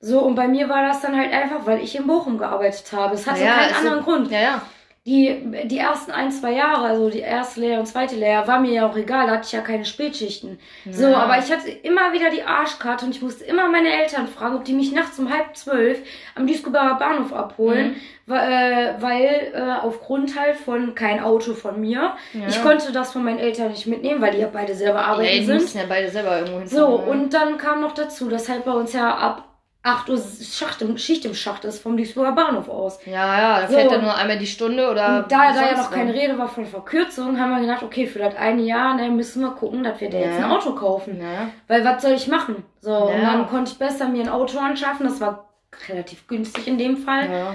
[0.00, 3.14] So, und bei mir war das dann halt einfach, weil ich in Bochum gearbeitet habe.
[3.14, 4.30] Es hatte Ja, keinen ist anderen Grund.
[4.30, 4.62] Ja, ja.
[5.06, 8.72] Die, die ersten ein, zwei Jahre, also die erste Lehre und zweite Lehre, war mir
[8.72, 10.58] ja auch egal, da hatte ich ja keine Spätschichten.
[10.90, 11.18] So, Ja.
[11.18, 14.64] aber ich hatte immer wieder die Arschkarte und ich musste immer meine Eltern fragen, ob
[14.64, 15.98] die mich nachts um halb zwölf
[16.34, 17.96] am Duisburger Bahnhof abholen, Mhm.
[18.24, 22.14] weil, äh, weil äh, aufgrund halt von kein Auto von mir.
[22.32, 22.46] Ja.
[22.48, 25.28] Ich konnte das von meinen Eltern nicht mitnehmen, weil die ja beide selber Ja, arbeiten
[25.38, 25.74] die sind.
[25.74, 26.68] ja beide selber irgendwo hin.
[26.68, 29.44] So, und dann kam noch dazu, dass halt bei uns ja ab
[29.86, 32.98] 8 Uhr Schacht im, Schicht im Schacht ist vom Duisburger Bahnhof aus.
[33.04, 33.74] Ja, ja, da So.
[33.74, 35.18] fährt er nur einmal die Stunde oder.
[35.24, 36.14] Und da, da ja noch keine.
[36.14, 39.50] Rede war von Verkürzung, haben wir gedacht, okay, für das eine Jahr, ne, müssen wir
[39.50, 40.46] gucken, dass wir da jetzt Ja.
[40.46, 41.20] ein Auto kaufen.
[41.20, 41.48] Ja.
[41.68, 42.64] Weil was soll ich machen?
[42.80, 43.32] So, und Ja.
[43.32, 45.06] dann konnte ich besser mir ein Auto anschaffen.
[45.06, 45.50] Das war
[45.88, 47.28] relativ günstig in dem Fall.
[47.30, 47.54] Ja.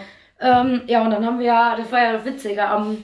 [0.61, 3.03] Ähm, ja, und dann haben wir ja, das war ja das Witzige, am,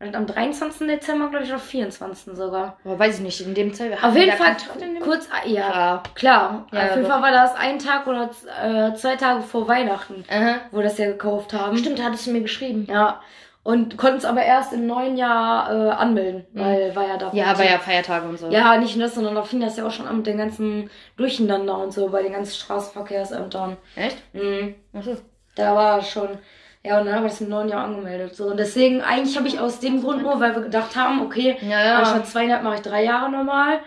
[0.00, 0.86] am 23.
[0.86, 2.34] Dezember, glaube ich, oder 24.
[2.34, 2.78] sogar.
[2.84, 4.02] Aber weiß ich nicht, in dem Zeit.
[4.02, 4.56] Auf jeden Fall
[5.00, 6.02] kurz, ja, Ja.
[6.14, 6.66] klar.
[6.72, 7.06] Ja, Auf jeden.
[7.06, 8.30] Fall war das ein Tag oder
[8.62, 10.56] äh, zwei Tage vor Weihnachten, Aha.
[10.70, 11.76] wo das ja gekauft haben.
[11.76, 12.86] Stimmt, da hattest du mir geschrieben.
[12.90, 13.20] Ja.
[13.62, 17.28] Und konnten es aber erst im neuen Jahr äh, anmelden, weil war ja da.
[17.28, 17.36] Mhm.
[17.36, 18.48] Ja, aber ja Feiertage und so.
[18.48, 20.88] Ja, nicht nur das, sondern da fing das ja auch schon an mit den ganzen
[21.18, 23.76] Durcheinander und so bei den ganzen Straßenverkehrsämtern.
[23.96, 24.16] Echt?
[24.32, 24.76] Mhm.
[24.94, 25.16] Achso.
[25.56, 26.38] Da war schon.
[26.82, 28.34] Ja, und dann haben wir das im neuen Jahr angemeldet.
[28.34, 28.46] So.
[28.46, 31.84] Und deswegen, eigentlich habe ich aus dem Grund nur, weil wir gedacht haben, okay, Ja,
[31.84, 31.98] ja.
[31.98, 33.80] anstatt zweieinhalb mache ich drei Jahre normal,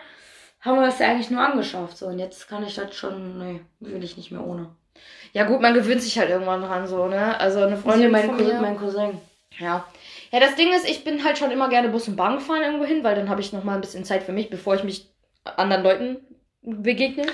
[0.62, 1.98] haben wir das ja eigentlich nur angeschafft.
[1.98, 4.70] So, und jetzt kann ich das schon, nee, will ich nicht mehr ohne.
[5.34, 7.40] Ja, gut, man gewöhnt sich halt irgendwann dran, so, ne?
[7.40, 8.62] Also eine Freundin, Freundin mein, von Cousin, mir.
[8.62, 9.22] mein Cousin.
[9.58, 9.86] Ja.
[10.32, 12.86] Ja, das Ding ist, ich bin halt schon immer gerne Bus und Bahn gefahren irgendwo
[12.86, 15.12] hin, weil dann habe ich noch mal ein bisschen Zeit für mich, bevor ich mich
[15.44, 16.18] anderen Leuten
[16.64, 17.26] begegne.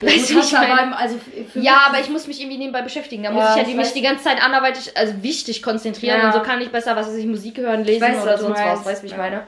[0.00, 0.82] Ja, Weißt du, ich aber meine?
[0.88, 1.18] im- also
[1.54, 3.24] Ja, aber ich muss mich irgendwie nebenbei beschäftigen.
[3.24, 6.18] Da Ja, muss ich ja ich die, mich die ganze Zeit anderweitig, also wichtig konzentrieren
[6.20, 6.26] Ja.
[6.28, 8.84] und so kann ich besser, was weiß ich, Musik hören, lesen weiß, oder sonst was,
[8.86, 9.18] weißt du, wie ich Ja.
[9.18, 9.46] meine?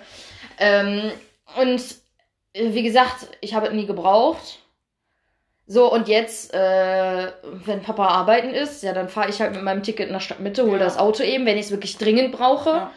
[0.59, 1.13] Ähm,
[1.57, 1.81] und
[2.55, 4.59] äh, wie gesagt, ich habe es nie gebraucht.
[5.69, 9.85] So, und jetzt, äh, wenn Papa arbeiten ist, ja, dann fahre ich halt mit meinem
[9.85, 10.85] Ticket nach Stadtmitte, hole Ja.
[10.85, 12.71] das Auto eben, wenn ich es wirklich dringend brauche.
[12.71, 12.91] Ja.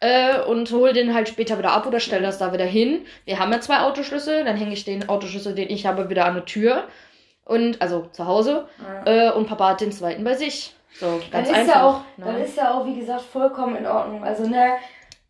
[0.00, 3.06] Äh, und hole den halt später wieder ab oder stelle das da wieder hin.
[3.24, 6.32] Wir haben ja zwei Autoschlüssel, dann hänge ich den Autoschlüssel, den ich habe, wieder an
[6.32, 6.84] eine Tür.
[7.44, 8.68] Und, also zu Hause.
[9.06, 9.28] Ja.
[9.28, 10.74] Äh, und Papa hat den zweiten bei sich.
[10.98, 11.60] So, ganz das einfach.
[11.62, 12.38] ist ja auch, ne?
[12.38, 14.24] das ist ja auch, wie gesagt, vollkommen in Ordnung.
[14.24, 14.72] Also, ne,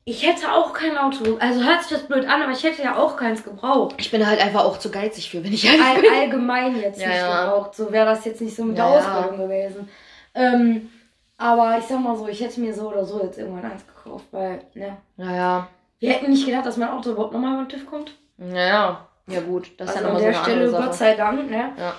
[0.04, 1.36] ich hätte auch kein Auto.
[1.40, 3.96] Also hört sich das blöd an, aber ich hätte ja auch keins gebraucht.
[3.98, 6.10] ich bin halt einfach auch zu geizig für, wenn ich All, bin.
[6.12, 7.44] allgemein jetzt Ja, nicht ja.
[7.44, 7.74] gebraucht.
[7.74, 8.98] So wäre das jetzt nicht so mit der Ja, ja.
[8.98, 9.88] Ausbildung gewesen.
[10.34, 10.90] Ähm,
[11.38, 14.26] aber ich sag mal so, ich hätte mir so oder so jetzt irgendwann eins gekauft,
[14.30, 14.96] weil, ne.
[15.16, 15.68] Naja,
[15.98, 18.16] Wir hätten nicht gedacht, dass mein Auto überhaupt nochmal beim TÜV kommt.
[18.36, 19.06] naja.
[19.28, 20.98] Ja, gut, das ist also ja an nochmal so der eine Stelle, andere Gott Sache.
[20.98, 21.72] sei Dank, ne?
[21.76, 21.94] Ja.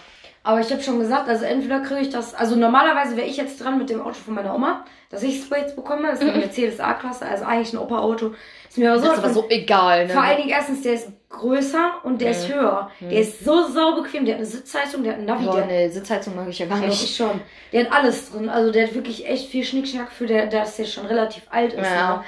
[0.47, 3.61] Aber ich habe schon gesagt, also entweder kriege ich das, also normalerweise wäre ich jetzt
[3.61, 6.07] dran mit dem Auto von meiner Oma, dass ich es jetzt bekomme.
[6.07, 8.31] Das ist eine Mercedes A-Klasse, also eigentlich ein Opa-Auto.
[8.69, 10.13] Ist mir aber so, Das ist aber so egal, ne?
[10.13, 12.89] Vor allen Dingen erstens, der ist größer und der ist höher.
[13.01, 15.89] Der ist so saubequem, der hat eine Sitzheizung, der hat einen Navi, Boah, der ne,
[15.89, 17.03] Sitzheizung mag ich ja gar nicht.
[17.03, 17.41] ich schon.
[17.73, 18.47] Der hat alles drin.
[18.47, 21.91] Also der hat wirklich echt viel Schnickschnack für der, dass der schon relativ alt ist.
[21.91, 22.19] Ja.
[22.19, 22.23] Ne?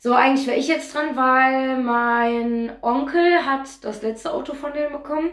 [0.00, 4.90] So, eigentlich wäre ich jetzt dran, weil mein Onkel hat das letzte Auto von dem
[4.90, 5.30] bekommen.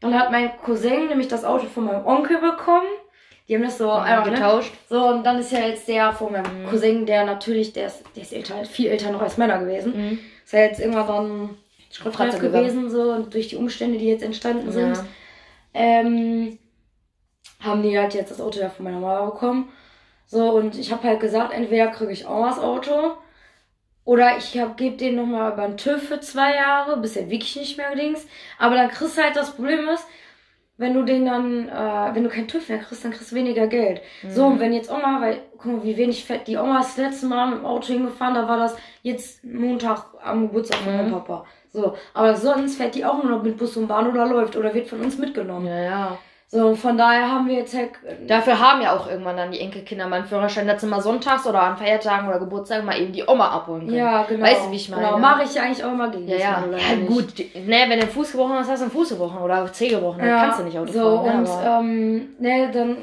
[0.00, 2.86] Dann hat mein Cousin nämlich das Auto von meinem Onkel bekommen.
[3.48, 4.32] Die haben das so einfach, ne?
[4.32, 4.72] getauscht.
[4.88, 6.68] So, und dann ist ja jetzt der von meinem Mhm.
[6.68, 9.92] Cousin, der natürlich, der ist, der ist älter, viel älter noch als Männer gewesen.
[9.96, 10.18] Mhm.
[10.44, 11.56] Ist ja jetzt irgendwann
[11.90, 12.64] schrittreif Fratze gegangen.
[12.68, 15.04] gewesen, so, und durch die Umstände, die jetzt entstanden sind Ja.
[15.74, 16.58] ähm,
[17.60, 19.68] haben die halt jetzt das Auto ja von meiner Mama bekommen.
[20.26, 23.14] So, und ich habe halt gesagt, entweder kriege ich auch das Auto
[24.04, 27.76] oder ich gebe den nochmal über den TÜV für zwei Jahre, bis er wirklich nicht
[27.76, 28.26] mehr Dings.
[28.58, 30.06] Aber dann kriegst du halt das Problem ist,
[30.78, 33.66] wenn du den dann, äh, wenn du kein TÜV mehr kriegst, dann kriegst du weniger
[33.66, 34.00] Geld.
[34.26, 37.10] So, und wenn jetzt Oma, weil, guck mal, wie wenig Fett, die Oma ist das
[37.10, 41.12] letzte Mal mit dem Auto hingefahren, da war das jetzt Montag am Geburtstag von meinem
[41.12, 41.44] Papa.
[41.70, 44.72] So, aber sonst fährt die auch nur noch mit Bus und Bahn oder läuft oder
[44.72, 45.66] wird von uns mitgenommen.
[45.66, 46.18] Ja, ja.
[46.52, 47.90] So, von daher haben wir jetzt halt.
[48.26, 51.46] Dafür haben ja auch irgendwann dann die Enkelkinder mal einen Führerschein, dass sie mal sonntags
[51.46, 53.96] oder an Feiertagen oder Geburtstagen mal eben die Oma abholen können.
[53.96, 54.44] Ja, genau.
[54.44, 55.02] Weißt du, wie ich meine?
[55.04, 56.64] Genau, mache ich ja eigentlich auch immer gegen Ja, ja.
[56.68, 57.38] Mal Ja, gut.
[57.38, 60.18] Ne, wenn du den Fuß gebrochen hast, hast du den Fuß gebrochen oder Zeh gebrochen.
[60.18, 61.38] Dann Ja, kannst du nicht Auto so, fahren.
[61.38, 62.96] und ja, aber- ähm, ne, dann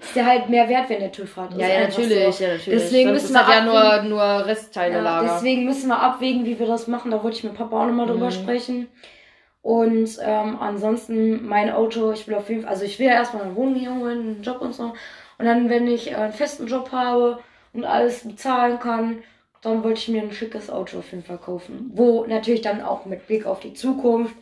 [0.00, 1.54] ist der halt mehr wert, wenn der TÜV hat.
[1.56, 2.42] ja, ja, natürlich, so.
[2.44, 2.64] ja, natürlich.
[2.82, 6.66] Deswegen Sonst müssen wir ja nur, nur Restteile Ja, deswegen müssen wir abwägen, wie wir
[6.66, 7.12] das machen.
[7.12, 8.30] Da wollte ich mit Papa auch nochmal drüber Mhm.
[8.32, 8.88] sprechen.
[9.68, 13.42] Und ähm, ansonsten mein Auto, ich will auf jeden Fall, also ich will ja erstmal
[13.42, 14.94] eine Wohnung hier holen, einen Job und so.
[15.36, 17.40] Und dann, wenn ich äh, einen festen Job habe
[17.74, 19.22] und alles bezahlen kann,
[19.60, 21.90] dann wollte ich mir ein schickes Auto auf jeden Fall kaufen.
[21.92, 24.34] Wo natürlich dann auch mit Blick auf die Zukunft.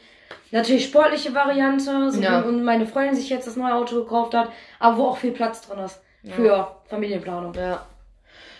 [0.52, 2.44] Natürlich sportliche Variante, so Ja.
[2.44, 5.32] wie und meine Freundin sich jetzt das neue Auto gekauft hat, aber wo auch viel
[5.32, 7.52] Platz drin ist für Familienplanung.
[7.54, 7.84] Ja.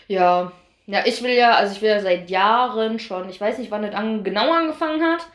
[0.09, 0.51] Ja.
[0.87, 3.83] Ja, ich will ja, also ich will ja seit Jahren schon, ich weiß nicht, wann
[3.83, 5.29] das an, genau angefangen hat,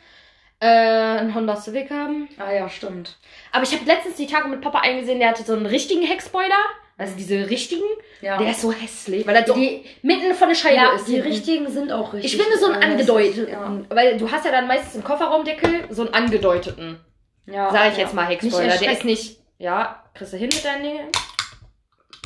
[0.62, 2.28] äh, einen Honda Civic haben.
[2.38, 3.16] Ah ja, stimmt.
[3.50, 6.54] Aber ich habe letztens die Tage mit Papa eingesehen, der hatte so einen richtigen Heckspoiler.
[6.98, 7.82] Also diese richtigen.
[8.20, 8.38] Ja.
[8.38, 11.08] Der ist so hässlich, weil er so Die- mitten von der Scheibe ja, ist.
[11.08, 11.28] die hinten.
[11.28, 12.34] richtigen sind auch richtig.
[12.36, 13.48] Ich finde so einen angedeuteten.
[13.52, 13.80] Ja.
[13.88, 17.00] Weil du hast ja dann meistens im Kofferraumdeckel so einen angedeuteten.
[17.46, 18.76] ja Sag ich jetzt mal Heckspoiler.
[18.76, 19.38] Der ist nicht.
[19.58, 21.08] Ja, kriegst du hin mit deinen Nägeln?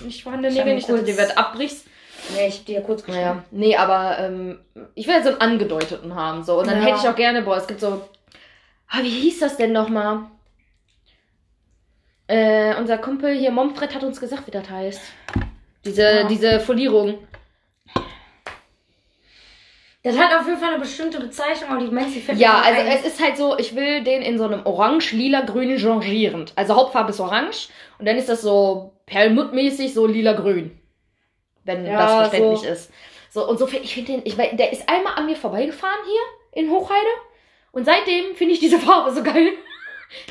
[0.04, 1.86] Nicht vorhandene Nägel, nicht, dass du dir was abbrichst.
[2.34, 3.24] Nee, ich hab die ja kurz geschrieben.
[3.24, 4.58] Naja, nee, aber ähm,
[4.94, 6.42] ich will ja so einen angedeuteten haben.
[6.44, 6.58] So.
[6.60, 8.02] Und dann hätte ich auch gerne, boah, es gibt so.
[8.88, 10.24] Ah, wie hieß das denn nochmal?
[12.28, 15.00] Äh, unser Kumpel hier, Momfred, hat uns gesagt, wie das heißt.
[15.84, 16.24] Diese, Ja.
[16.24, 17.18] diese Folierung.
[20.02, 22.86] Das hat auf jeden Fall eine bestimmte Bezeichnung, aber die du fällt Ja, also ein.
[22.86, 26.52] es ist halt so, ich will den in so einem orange, lila, grün changierend.
[26.54, 27.68] Also Hauptfarbe ist orange
[27.98, 30.78] und dann ist das so perlmuttmäßig so lila-grün.
[31.64, 32.66] Wenn Ja, das verständlich so.
[32.68, 32.92] ist.
[33.30, 36.62] So, und so, ich finde den, ich weiß, der ist einmal an mir vorbeigefahren hier
[36.62, 37.06] in Hochheide
[37.76, 39.52] und seitdem finde ich diese Farbe so geil.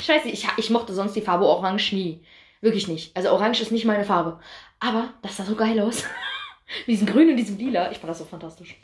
[0.01, 2.23] Scheiße, ich, ich mochte sonst die Farbe orange nie.
[2.62, 3.15] Wirklich nicht.
[3.15, 4.39] Also orange ist nicht meine Farbe.
[4.79, 6.03] Aber das sah so geil aus.
[6.88, 8.75] diesen grün und diesem lila, ich fand das so fantastisch.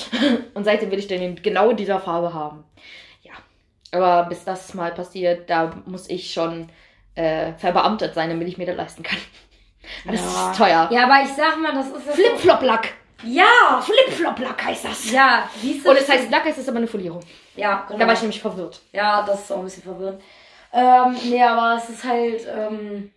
[0.54, 2.64] und seitdem will ich den in genau dieser Farbe haben.
[3.22, 3.32] Ja.
[3.92, 6.68] Aber bis das mal passiert, da muss ich schon
[7.14, 9.18] äh, verbeamtet sein, damit ich mir das leisten kann.
[10.06, 10.50] Das Ja.
[10.50, 10.88] ist teuer.
[10.92, 12.14] Ja, aber ich sag mal, das ist.
[12.14, 12.92] Flip-Flop-Lack.
[13.24, 13.80] Ja!
[13.80, 15.10] Flip-Flop-Lack heißt das.
[15.10, 15.90] Ja, siehst du?
[15.90, 17.20] Und es heißt Lack, es ist aber eine Folierung.
[17.56, 17.98] Ja, genau.
[18.00, 18.80] Da war ich nämlich verwirrt.
[18.92, 20.20] Ja, das ist auch ein bisschen verwirrend.
[20.72, 23.10] Ähm, nee, aber es ist halt, ähm,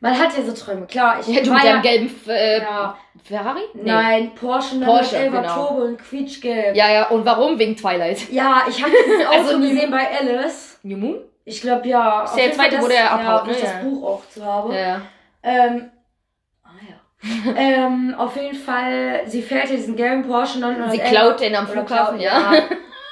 [0.00, 0.86] man hat ja so Träume.
[0.86, 3.60] Klar, ich Ja, du mit ja, deinem gelben äh, ja, Ferrari?
[3.74, 3.82] Nee.
[3.84, 5.54] nein, Porsche, Porsche, 911 genau.
[5.68, 6.76] Turbo und quietschgelb.
[6.76, 7.58] Ja, ja, und warum?
[7.58, 8.28] Wegen Twilight.
[8.30, 10.78] Ja, ich habe dieses Auto Also, gesehen bei Alice.
[10.82, 11.20] New Moon?
[11.46, 12.24] Ich glaube ja.
[12.24, 13.62] Ist der zweite, das- wo der ja, abhaut, ich ne?
[13.62, 13.78] das Ja.
[13.82, 14.74] Buch auch zu habe.
[14.74, 15.00] Ja.
[15.42, 15.90] Ähm, ja.
[17.56, 20.92] ähm, auf jeden Fall, sie fährt ja diesen gelben Porsche 911.
[20.92, 22.52] Sie klaut den am Flughafen, klaut- ja.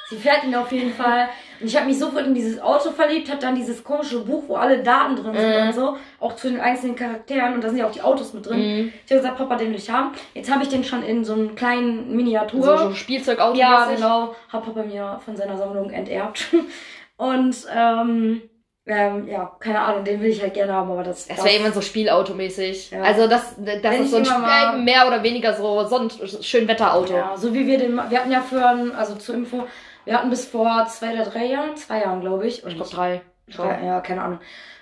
[0.09, 1.29] Sie fährt ihn auf jeden Fall.
[1.59, 4.57] Und ich habe mich sofort in dieses Auto verliebt, habe dann dieses komische Buch, wo
[4.57, 5.67] alle Daten drin sind Mhm.
[5.69, 8.45] und so, auch zu den einzelnen Charakteren und da sind ja auch die Autos mit
[8.45, 8.59] drin.
[8.59, 8.93] Mhm.
[9.07, 10.11] Ich habe gesagt, Papa, den will ich haben.
[10.35, 12.63] Jetzt habe ich den schon in so einem kleinen Miniatur.
[12.63, 13.57] So, so Spielzeugauto.
[13.59, 14.35] ja, genau.
[14.53, 16.47] Hat Papa mir von seiner Sammlung enterbt.
[17.17, 18.43] und ähm,
[18.87, 21.73] ähm, ja, keine Ahnung, den will ich halt gerne haben, aber das Das wäre irgendwann
[21.73, 22.91] so Spielautomäßig.
[22.91, 23.03] Ja.
[23.03, 26.11] Also das, das Wenn ist so ein immer mal- Spiel, mehr oder weniger so Sonn
[26.41, 27.15] Schönwetterauto.
[27.17, 29.67] Ja, so wie wir den, wir hatten ja für, ein- also zur Info,
[30.05, 32.67] wir hatten bis vor zwei oder drei Jahren, zwei Jahren glaube ich.
[32.67, 33.21] Ich glaube drei.
[33.55, 34.41] drei, ja, keine Ahnung.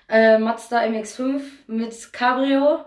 [0.09, 2.81] Äh, Mazda MX5 mit Cabrio.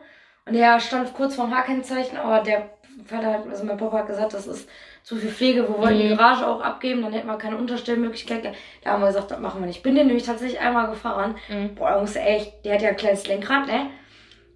[0.45, 2.69] Und der stand kurz vorm H-Kennzeichen, aber der
[3.05, 4.67] Vater hat, also mein Papa hat gesagt, das ist
[5.03, 6.17] zu viel Pflege, wir wollen die Mhm.
[6.17, 8.55] Garage auch abgeben, dann hätten wir keine Unterstellmöglichkeit.
[8.83, 9.77] Da haben wir gesagt, das machen wir nicht.
[9.77, 11.35] Ich bin den nämlich tatsächlich einmal gefahren.
[11.49, 11.75] Mhm.
[11.75, 13.87] Boah, da echt, der hat ja ein kleines Lenkrad, ne?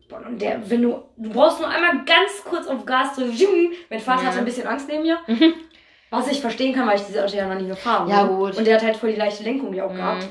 [0.09, 3.35] Boah, und der, wenn du, du brauchst nur einmal ganz kurz auf Gas drücken.
[3.35, 3.71] Zsching.
[3.89, 4.27] Mein Vater Ja.
[4.29, 5.17] hatte ein bisschen Angst neben mir.
[5.27, 5.53] Mhm.
[6.09, 8.37] Was ich verstehen kann, weil ich dieses Auto ja noch nie gefahren Ja, bin.
[8.37, 8.57] gut.
[8.57, 9.97] Und der hat halt voll die leichte Lenkung die auch Mhm.
[9.97, 10.27] gehabt.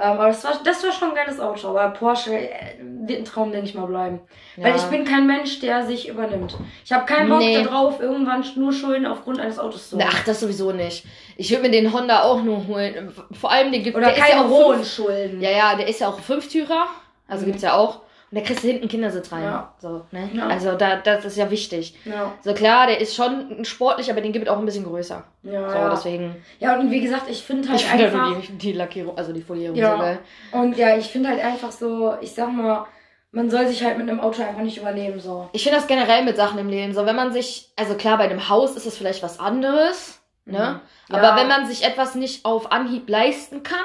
[0.00, 1.68] Ähm, aber das war, das war schon ein geiles Auto.
[1.68, 4.20] Aber Porsche äh, wird ein Traum, denke ich mal, bleiben.
[4.56, 4.76] Weil Ja.
[4.76, 6.56] ich bin kein Mensch, der sich übernimmt.
[6.84, 7.62] Ich habe keinen Bock Nee.
[7.64, 10.08] darauf, irgendwann nur Schulden aufgrund eines Autos zu haben.
[10.08, 11.04] Ach, das sowieso nicht.
[11.36, 13.12] Ich würde mir den Honda auch nur holen.
[13.32, 15.40] Vor allem, den gibt Oder keine ja auch hohen fünf- Schulden.
[15.40, 16.86] Ja, ja, der ist ja auch Fünftürer.
[17.26, 17.46] Also Mhm.
[17.48, 18.00] gibt's ja auch.
[18.30, 19.42] Und da kriegst du hinten einen Kindersitz rein.
[19.44, 19.74] Ja.
[19.78, 20.28] So, ne?
[20.34, 20.48] Ja.
[20.48, 21.96] Also da, das ist ja wichtig.
[22.04, 25.24] Ja, So klar, der ist schon sportlich, aber den gibt es auch ein bisschen größer.
[25.44, 25.90] ja, So, ja.
[25.90, 26.36] deswegen.
[26.60, 28.30] ja, und wie gesagt, ich finde halt Ich finde einfach...
[28.30, 29.92] nur die, die Lackierung, also die Folierung Ja.
[29.92, 30.18] so geil.
[30.52, 32.86] Und ja, ich finde halt einfach so, ich sag mal,
[33.30, 35.48] man soll sich halt mit einem Auto einfach nicht übernehmen, so.
[35.52, 38.24] Ich finde das generell mit Sachen im Leben so, wenn man sich, also klar, bei
[38.24, 40.80] einem Haus ist es vielleicht was anderes, ne?
[41.08, 41.14] Mhm.
[41.16, 43.84] Aber wenn man sich etwas nicht auf Anhieb leisten kann,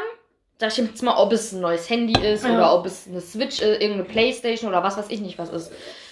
[0.71, 2.53] sag ich jetzt mal, ob es ein neues Handy ist Ja.
[2.55, 5.71] oder ob es eine Switch, ist, irgendeine Playstation oder was weiß ich nicht was ist.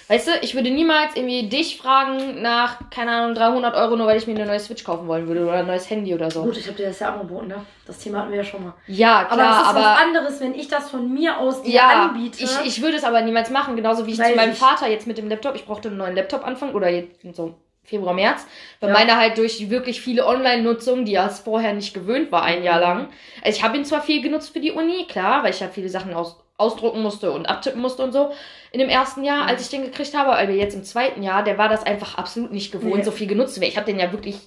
[0.10, 4.18] Weißt du, ich würde niemals irgendwie dich fragen nach, keine Ahnung, 300 Euro, nur weil
[4.18, 6.44] ich mir eine neue Switch kaufen wollen würde oder ein neues Handy oder so.
[6.44, 7.66] Gut, ich habe dir das ja angeboten, ne?
[7.88, 8.74] Das Thema hatten wir ja schon mal.
[8.88, 9.80] Ja, Aber klar, das ist aber.
[9.80, 12.44] was anderes, wenn ich das von mir aus dir ja, anbiete.
[12.44, 14.58] ich, ich würde es aber niemals machen, genauso wie ich Weiß zu meinem ich.
[14.58, 18.14] Vater jetzt mit dem Laptop, ich brauchte einen neuen Laptop anfangen oder jetzt so Februar,
[18.14, 18.46] März,
[18.80, 18.94] weil Ja.
[18.98, 22.64] meiner halt durch die wirklich viele Online-Nutzung, die er es vorher nicht gewöhnt war, ein
[22.64, 22.82] Jahr Mhm.
[22.82, 23.08] lang.
[23.44, 25.90] Also ich habe ihn zwar viel genutzt für die Uni, klar, weil ich halt viele
[25.90, 28.32] Sachen aus, ausdrucken musste und abtippen musste und so
[28.72, 29.50] in dem ersten Jahr, Mhm.
[29.50, 32.52] als ich den gekriegt habe, aber jetzt im zweiten Jahr, der war das einfach absolut
[32.52, 33.04] nicht gewohnt, Nee.
[33.04, 33.72] so viel genutzt zu werden.
[33.72, 34.38] Ich habe den ja wirklich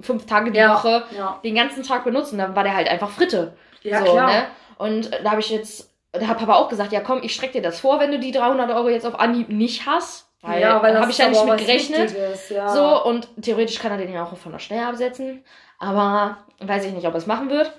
[0.00, 1.40] fünf Tage die Ja, Woche ja.
[1.44, 3.56] den ganzen Tag benutzt und dann war der halt einfach Fritte.
[3.82, 4.30] Ja, so, klar.
[4.30, 4.44] Ne?
[4.78, 7.62] Und da habe ich jetzt, da hat Papa auch gesagt, ja komm, ich streck dir
[7.62, 10.23] das vor, wenn du die 300 Euro jetzt auf Anhieb nicht hast.
[10.44, 12.14] Weil, ja, weil habe ich ja nicht mit gerechnet.
[12.50, 12.68] Ja.
[12.68, 15.42] So, und theoretisch kann er den ja auch von der Stelle absetzen.
[15.78, 17.72] Aber weiß ich nicht, ob er es machen wird.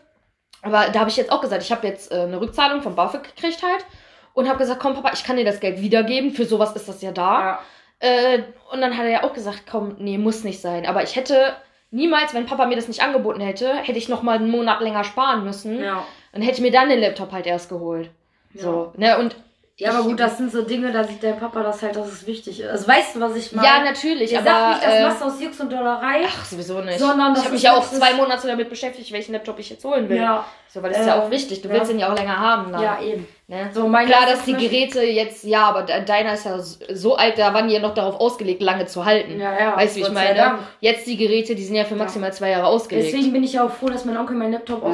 [0.61, 3.35] Aber da habe ich jetzt auch gesagt, ich habe jetzt äh, eine Rückzahlung vom BAföG
[3.35, 3.85] gekriegt halt.
[4.33, 6.31] Und habe gesagt, komm Papa, ich kann dir das Geld wiedergeben.
[6.31, 7.39] Für sowas ist das ja da.
[7.39, 7.59] ja.
[7.99, 10.85] Äh, und dann hat er ja auch gesagt, komm, nee, muss nicht sein.
[10.85, 11.53] Aber ich hätte
[11.91, 15.03] niemals, wenn Papa mir das nicht angeboten hätte, hätte ich noch mal einen Monat länger
[15.03, 15.81] sparen müssen.
[15.81, 16.03] ja.
[16.33, 18.09] Und hätte ich mir dann den Laptop halt erst geholt.
[18.53, 19.37] So, ne, und
[19.77, 22.07] Ja, aber Ich- gut, das sind so Dinge, da sieht dein Papa das halt, dass
[22.07, 22.69] es wichtig ist.
[22.69, 23.67] Also weißt du, was ich meine?
[23.67, 26.21] ja, natürlich, Der aber sagt nicht, das äh, machst du aus Jux und Dollerei.
[26.25, 26.97] ach, sowieso nicht.
[26.97, 29.83] Sondern ich habe mich ja auch halt zwei Monate damit beschäftigt, welchen Laptop ich jetzt
[29.83, 30.15] holen will.
[30.15, 31.61] ja, So, weil das ist ja Äh, auch wichtig.
[31.61, 31.73] Du ja.
[31.73, 32.71] willst den ja auch länger haben.
[32.71, 33.27] Dann, ja, eben.
[33.49, 33.69] ne?
[33.73, 37.37] So, mein Klar, dass die Geräte jetzt, ja, aber de- deiner ist ja so alt,
[37.37, 39.41] da waren die ja noch darauf ausgelegt, lange zu halten.
[39.41, 39.75] Ja, ja.
[39.75, 40.59] weißt du, wie ich meine?
[40.79, 43.07] Jetzt die Geräte, die sind ja für maximal zwei Jahre ausgelegt.
[43.11, 44.89] Deswegen bin ich ja auch froh, dass mein Onkel meinen Laptop Ja.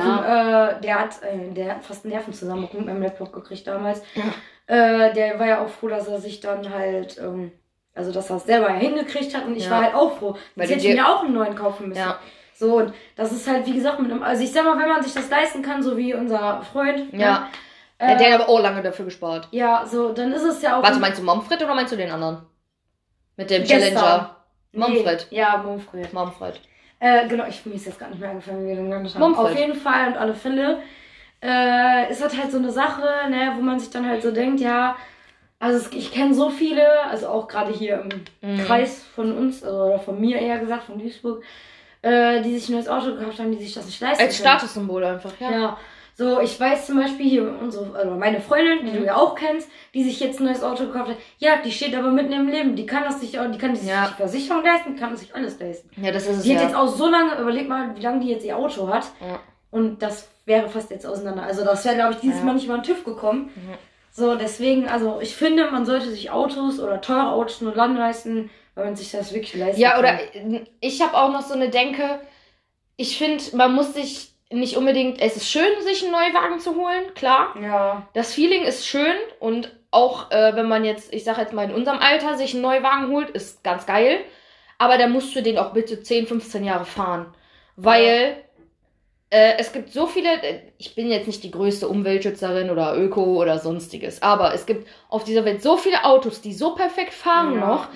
[0.72, 4.02] dem, äh, der hat, äh, der hat fast einen Nervenzusammenbruch mit meinem Laptop gekriegt damals.
[4.16, 4.24] Ja.
[4.72, 7.52] Äh, der war ja auch froh, dass er sich dann halt, ähm,
[7.94, 9.72] also dass er es selber hingekriegt hat und ich Ja.
[9.72, 10.36] war halt auch froh.
[10.56, 12.00] Weil du hätte ich mir auch einen neuen kaufen müssen.
[12.00, 12.20] Ja.
[12.54, 15.04] So, und das ist halt, wie gesagt, mit einem, also ich sag mal, wenn man
[15.04, 17.12] sich das leisten kann, so wie unser Freund.
[17.12, 17.18] Ja.
[17.18, 17.48] Ne,
[18.00, 19.48] Ja, der äh, hat aber auch lange dafür gespart.
[19.52, 20.84] ja, so, dann ist es ja auch.
[20.84, 22.44] Warte, meinst du Momfred oder meinst du den anderen?
[23.38, 23.80] Mit dem Gestern.
[23.96, 24.36] Challenger.
[24.74, 25.28] Momfred.
[25.32, 26.14] Nee, ja, Momfred.
[26.14, 26.62] Momfred.
[27.00, 29.22] Äh, genau, ich mir ist jetzt gar nicht mehr eingefallen, wie wir den genannt haben.
[29.22, 29.52] Mumford.
[29.52, 30.80] Auf jeden Fall und alle Fälle
[31.42, 34.60] äh, ist das halt so eine Sache, ne, wo man sich dann halt so denkt,
[34.62, 34.96] ja,
[35.60, 38.10] also es, ich kenne so viele, also auch gerade hier im
[38.56, 38.64] Mhm.
[38.66, 41.44] Kreis von uns, also, oder von mir eher gesagt, von Duisburg,
[42.02, 44.50] äh, die sich ein neues Auto gekauft haben, die sich das nicht leisten Als können.
[44.50, 45.52] Statussymbol einfach, ja.
[45.52, 45.78] Ja.
[46.16, 48.98] So, ich weiß zum Beispiel hier unsere, also meine Freundin, die Mhm.
[49.02, 51.18] du ja auch kennst, die sich jetzt ein neues Auto gekauft hat.
[51.40, 52.76] Ja, die steht aber mitten im Leben.
[52.76, 54.08] Die kann das sich auch, die kann sich Ja.
[54.10, 55.90] die Versicherung leisten, kann sich alles leisten.
[56.04, 56.68] Ja, das ist es Die hat ja.
[56.68, 59.04] jetzt auch so lange, überleg mal, wie lange die jetzt ihr Auto hat.
[59.22, 59.40] Ja.
[59.72, 61.44] Und das wäre fast jetzt auseinander.
[61.44, 62.46] Also das wäre, glaube ich, dieses Ja.
[62.46, 63.52] Mal nicht über den TÜV gekommen.
[63.56, 63.74] Mhm.
[64.12, 68.50] So, deswegen, also ich finde, man sollte sich Autos oder teure Autos nur dann leisten,
[68.76, 70.00] weil man sich das wirklich leisten Ja, kann.
[70.00, 70.20] oder
[70.82, 72.20] ich habe auch noch so eine Denke,
[72.98, 77.14] ich finde, man muss sich nicht unbedingt, es ist schön, sich einen Neuwagen zu holen,
[77.16, 77.56] klar.
[77.62, 81.64] Ja, Das Feeling ist schön und auch äh, wenn man jetzt, ich sag jetzt mal
[81.70, 84.20] in unserem Alter, sich einen Neuwagen holt, ist ganz geil.
[84.78, 87.34] Aber da musst du den auch bitte 10, 15 Jahre fahren.
[87.78, 88.44] Weil
[89.32, 93.24] äh, es gibt so viele, äh, ich bin jetzt nicht die größte Umweltschützerin oder Öko
[93.42, 97.56] oder sonstiges, aber es gibt auf dieser Welt so viele Autos, die so perfekt fahren
[97.56, 97.60] Ja.
[97.68, 97.88] noch,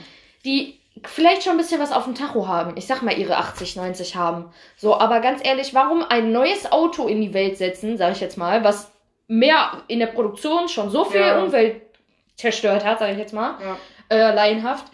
[0.44, 2.78] die vielleicht schon ein bisschen was auf dem Tacho haben.
[2.78, 4.46] Ich sag mal, ihre 80, 90 haben.
[4.78, 8.38] So, aber ganz ehrlich, warum ein neues Auto in die Welt setzen, sage ich jetzt
[8.38, 8.92] mal, was
[9.28, 11.44] mehr in der Produktion schon so viel Ja.
[11.44, 11.82] Umwelt
[12.38, 13.78] zerstört hat, sage ich jetzt mal, ja.
[14.10, 14.86] äh, laienhaft,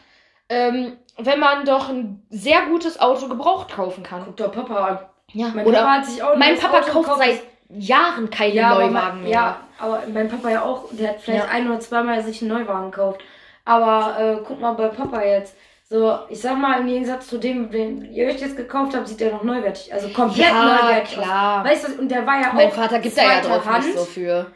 [0.49, 4.23] ähm, wenn man doch ein sehr gutes Auto gebraucht kaufen kann.
[4.25, 4.99] Guck doch Papa an.
[5.33, 8.29] Ja, Mein oder Papa hat sich auch ein mein Papa Auto kauft gekauft, seit Jahren
[8.29, 9.31] keine Ja, Neuwagen mein, mehr.
[9.31, 11.51] ja, aber mein Papa ja auch, der hat vielleicht Ja.
[11.51, 13.21] ein oder zweimal sich einen Neuwagen gekauft.
[13.65, 15.55] Aber äh, guck mal bei Papa jetzt.
[15.89, 19.19] So, ich sag mal, im Gegensatz zu dem, den ihr euch jetzt gekauft habt, sieht
[19.19, 19.93] der noch neuwertig.
[19.93, 21.61] Also komplett Ja, neuwertig klar.
[21.61, 21.69] aus.
[21.69, 22.73] Weißt du, und der war ja mein auch.
[22.73, 23.85] Vater gibt da ja drauf Hand.
[23.85, 24.47] nicht so für.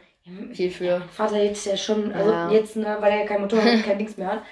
[0.52, 1.02] Viel für.
[1.12, 2.50] Vater jetzt ja schon, also Ja.
[2.50, 4.42] jetzt, ne, weil er ja kein Motorrad und kein Dings mehr hat.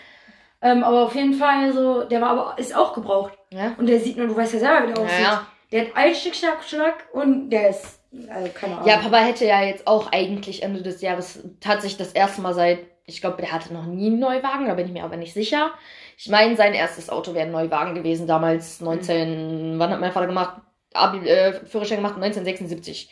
[0.62, 3.32] Ähm, aber auf jeden Fall so, der war aber, ist auch gebraucht.
[3.50, 3.72] Ja?
[3.76, 5.20] Und der sieht nur, du weißt ja selber, wie der aussieht.
[5.24, 5.46] ja.
[5.72, 8.88] Der hat Altstück, Schnack, Schnack und der ist, also keine Ahnung.
[8.88, 12.80] Ja, Papa hätte ja jetzt auch eigentlich Ende des Jahres tatsächlich das erste Mal seit,
[13.06, 15.72] ich glaube, der hatte noch nie einen Neuwagen, da bin ich mir aber nicht sicher.
[16.16, 20.26] Ich meine, sein erstes Auto wäre ein Neuwagen gewesen, damals 19, wann hat mein Vater
[20.28, 20.60] gemacht?
[20.92, 23.10] Abi, äh, Führerschein gemacht, 1976.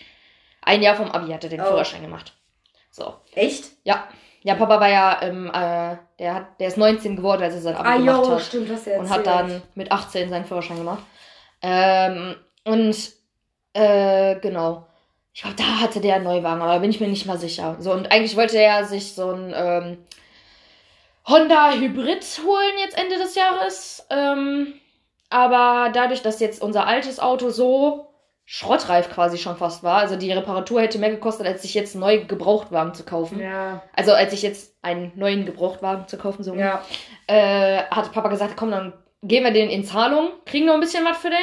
[0.64, 1.64] Ein Jahr vom Abi hat er den Oh.
[1.64, 2.32] Führerschein gemacht.
[2.90, 3.14] So.
[3.34, 3.72] Echt?
[3.82, 4.06] Ja.
[4.44, 7.74] Ja, Papa war ja, ähm, äh, der hat, der ist 19 geworden, als er sein
[7.76, 8.42] Abi Ah, gemacht jo, hat.
[8.42, 9.50] stimmt, hast du ja und hat erzählt.
[9.50, 11.02] dann mit 18 seinen Führerschein gemacht.
[11.62, 12.96] Ähm, und
[13.72, 14.86] äh, genau.
[15.34, 17.76] Ich glaube, da hatte der einen Neuwagen, aber da bin ich mir nicht mal sicher.
[17.80, 19.98] So, und eigentlich wollte er sich so ein ähm,
[21.26, 24.06] Honda Hybrid holen jetzt Ende des Jahres.
[24.10, 24.74] Ähm,
[25.30, 28.08] aber dadurch, dass jetzt unser altes Auto so
[28.44, 32.00] schrottreif quasi schon fast war, also die Reparatur hätte mehr gekostet, als sich jetzt einen
[32.02, 33.40] neuen Gebrauchtwagen zu kaufen.
[33.40, 36.82] Ja, Also als ich jetzt einen neuen Gebrauchtwagen zu kaufen, so ja.
[37.28, 38.92] äh, hat Papa gesagt, komm, dann
[39.22, 41.38] gehen wir den in Zahlung, kriegen noch ein bisschen was für den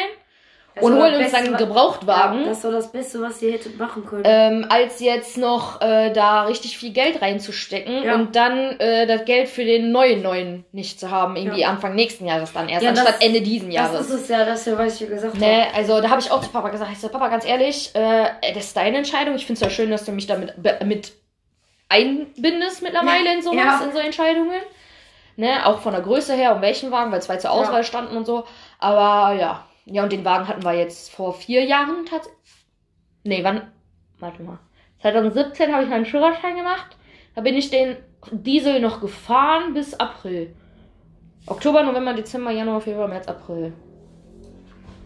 [0.75, 3.41] Das und holen das uns dann einen Beste, Gebrauchtwagen, Ja, das war das Beste, was
[3.41, 4.23] ihr hättet machen können.
[4.25, 8.15] ähm, als jetzt noch äh, da richtig viel Geld reinzustecken Ja.
[8.15, 11.69] und dann äh, das Geld für den neuen neuen nicht zu haben, irgendwie Ja.
[11.69, 14.09] Anfang nächsten Jahres dann erst, Ja, das- anstatt Ende diesen das Jahres.
[14.09, 15.45] ist es ja, das ja, was ich gesagt habe.
[15.45, 18.25] Ne, also da habe ich auch zu Papa gesagt, ich so, Papa, ganz ehrlich, äh,
[18.53, 19.35] das ist deine Entscheidung.
[19.35, 20.53] Ich finde es ja schön, dass du mich damit
[20.85, 21.13] mit
[21.87, 24.51] einbindest mittlerweile in sowas, in so Entscheidungen.
[25.39, 27.83] Ne, auch von der Größe her, um welchen Wagen, weil zwei zur Auswahl Ja.
[27.83, 28.43] standen und so.
[28.77, 29.65] Aber ja.
[29.85, 32.37] Ja, und den Wagen hatten wir jetzt vor vier Jahren tatsächlich.
[33.23, 33.71] Nee, wann?
[34.19, 34.59] Warte mal.
[35.01, 36.97] 2017 habe ich meinen Führerschein gemacht.
[37.35, 37.95] Da bin ich den
[38.31, 40.53] Diesel noch gefahren bis April.
[41.47, 43.71] Oktober, November, Dezember, Januar, Februar, März, April.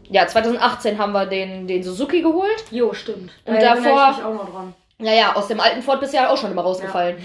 [0.10, 2.66] Ja, 2018 haben wir den, den Suzuki geholt.
[2.72, 3.32] Jo, stimmt.
[3.46, 4.74] Und Da erinnere davor- ich mich auch noch dran.
[5.00, 7.18] Ja, ja, aus dem alten Ford bist du ja auch schon immer rausgefallen.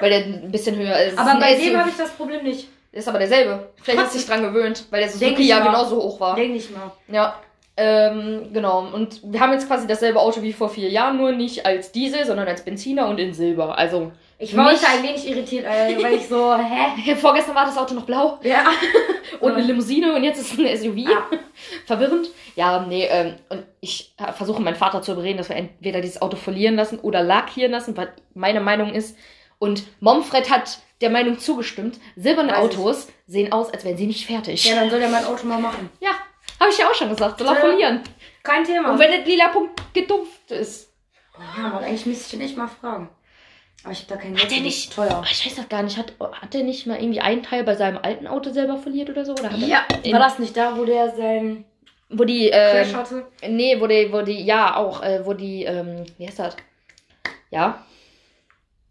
[0.00, 1.18] Weil der ein bisschen höher ist.
[1.18, 2.68] Aber bei dem habe ich das Problem nicht.
[2.92, 3.68] Ist aber derselbe.
[3.82, 5.66] Vielleicht hast du dich dran gewöhnt, weil der Suzuki ja mal.
[5.66, 6.34] genauso hoch war.
[6.34, 6.90] Denk nicht mal.
[7.08, 7.38] Ja.
[7.76, 8.86] Ähm, genau.
[8.90, 12.24] Und wir haben jetzt quasi dasselbe Auto wie vor vier Jahren, nur nicht als Diesel,
[12.24, 13.76] sondern als Benziner und in Silber.
[13.76, 17.14] Also, Ich war heute ein wenig irritiert, äh, weil ich so, hä?
[17.16, 18.64] vorgestern war das Auto noch blau Ja.
[19.40, 21.08] und eine Limousine und jetzt ist es ein SUV.
[21.08, 21.22] Ah.
[21.86, 22.28] Verwirrend.
[22.54, 26.20] Ja, nee, ähm, und ich äh, versuche meinen Vater zu überreden, dass wir entweder dieses
[26.20, 29.16] Auto verlieren lassen oder lackieren lassen, weil meine Meinung ist.
[29.58, 32.78] Und Momfred hat der Meinung zugestimmt, silberne Weiß ich.
[32.78, 34.64] Autos sehen aus, als wären sie nicht fertig.
[34.66, 35.88] Ja, dann soll er mein Auto mal machen.
[36.00, 36.10] Ja,
[36.60, 37.60] habe ich ja auch schon gesagt, soll er Ja.
[37.60, 38.00] verlieren.
[38.42, 38.90] Kein Thema.
[38.92, 40.92] Und wenn der lila Punkt gedumpft ist.
[41.56, 43.08] ja, Mann, eigentlich müsste ich den echt mal fragen.
[43.86, 44.92] Aber ich habe da keinen Hat Geld der nicht.
[44.92, 45.22] teuer?
[45.30, 45.96] Ich weiß doch gar nicht.
[45.96, 49.24] Hat, hat der nicht mal irgendwie einen Teil bei seinem alten Auto selber verliert oder
[49.24, 49.30] so?
[49.32, 51.64] Oder er Ja, in, war das nicht da, wo der sein
[52.08, 52.50] Wo die.
[52.50, 53.26] Crash Ähm, hatte?
[53.48, 54.42] nee, wo die, wo die.
[54.44, 55.04] Ja, auch.
[55.04, 55.62] Äh, wo die.
[55.62, 56.56] Ähm, wie heißt das?
[57.52, 57.84] Ja.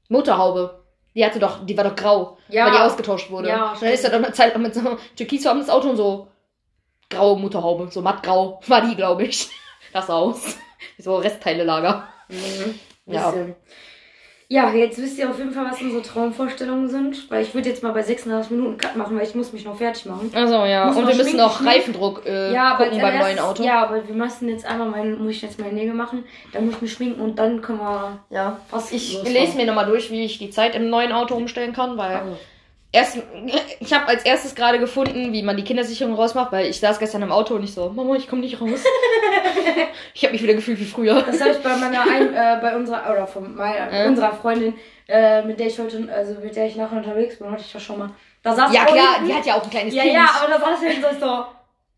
[0.07, 0.81] Motorhaube.
[1.13, 1.65] Die hatte doch.
[1.65, 2.37] Die war doch grau.
[2.47, 2.65] Ja.
[2.65, 3.49] Weil die ausgetauscht wurde.
[3.49, 6.27] Ja, Und dann ist er doch eine Zeit lang mit so türkisfarbenes Auto und so.
[7.09, 7.89] Graue Motorhaube.
[7.91, 8.61] So mattgrau.
[8.67, 9.49] War die, glaube ich.
[9.93, 10.57] Das sah aus.
[10.97, 12.07] So Restteile-Lager.
[12.29, 12.79] Mhm.
[13.07, 13.29] Ja.
[13.31, 13.55] Bisschen.
[14.47, 17.29] Ja, jetzt wisst ihr auf jeden Fall, was unsere Traumvorstellungen sind.
[17.31, 19.75] Weil ich würde jetzt mal bei 36 Minuten Cut machen, weil ich muss mich noch
[19.77, 20.31] fertig machen.
[20.35, 20.85] Also ja.
[20.85, 21.73] Muss und wir müssen noch schminken.
[21.75, 23.63] Reifendruck äh, ja, gucken beim neuen Auto.
[23.63, 26.23] Ja, aber wir müssen jetzt einmal mein, muss ich jetzt meine Nägel machen,
[26.53, 28.59] dann muss ich mich schminken und dann können wir Ja.
[28.69, 31.97] fast Ich lese mir nochmal durch, wie ich die Zeit im neuen Auto umstellen kann,
[31.97, 32.37] weil Also,
[32.95, 33.17] erst,
[33.79, 37.21] ich habe als erstes gerade gefunden, wie man die Kindersicherung rausmacht, weil ich saß gestern
[37.21, 38.83] im Auto und ich so, Mama, ich komme nicht raus.
[40.13, 41.21] ich habe mich wieder gefühlt wie früher.
[41.21, 44.07] Das habe ich bei meiner ein, äh, bei unserer oder von meiner, Äh?
[44.07, 44.73] unserer Freundin,
[45.07, 47.83] äh, mit der ich heute, also mit der ich nachher unterwegs bin, hatte ich das
[47.83, 48.09] schon mal.
[48.41, 50.13] Da saß Ja klar, die hat ja auch ein kleines Ja, Kind.
[50.15, 51.45] ja, aber da saß ich so,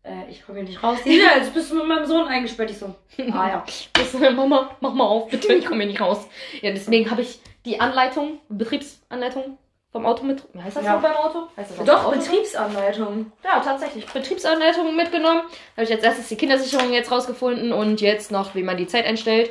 [0.02, 0.98] äh, ich komme hier nicht raus.
[1.04, 2.70] Ja, jetzt bist du mit meinem Sohn eingesperrt.
[2.70, 2.86] Ich so,
[3.32, 3.64] ah ja.
[3.66, 6.26] Ich so, Mama, mach mal auf, bitte, ich komme hier nicht raus.
[6.60, 9.58] Ja, deswegen habe ich die Anleitung, Betriebsanleitung
[9.92, 10.42] vom Auto mit.
[10.62, 10.94] Heißt das Ja.
[10.94, 11.48] noch beim Auto?
[11.56, 12.18] Heißt das Doch, Auto?
[12.18, 13.32] Betriebsanleitung.
[13.44, 14.06] Ja, tatsächlich.
[14.06, 15.42] Betriebsanleitung mitgenommen.
[15.76, 19.06] Habe ich als erstes die Kindersicherung jetzt rausgefunden und jetzt noch, wie man die Zeit
[19.06, 19.50] einstellt.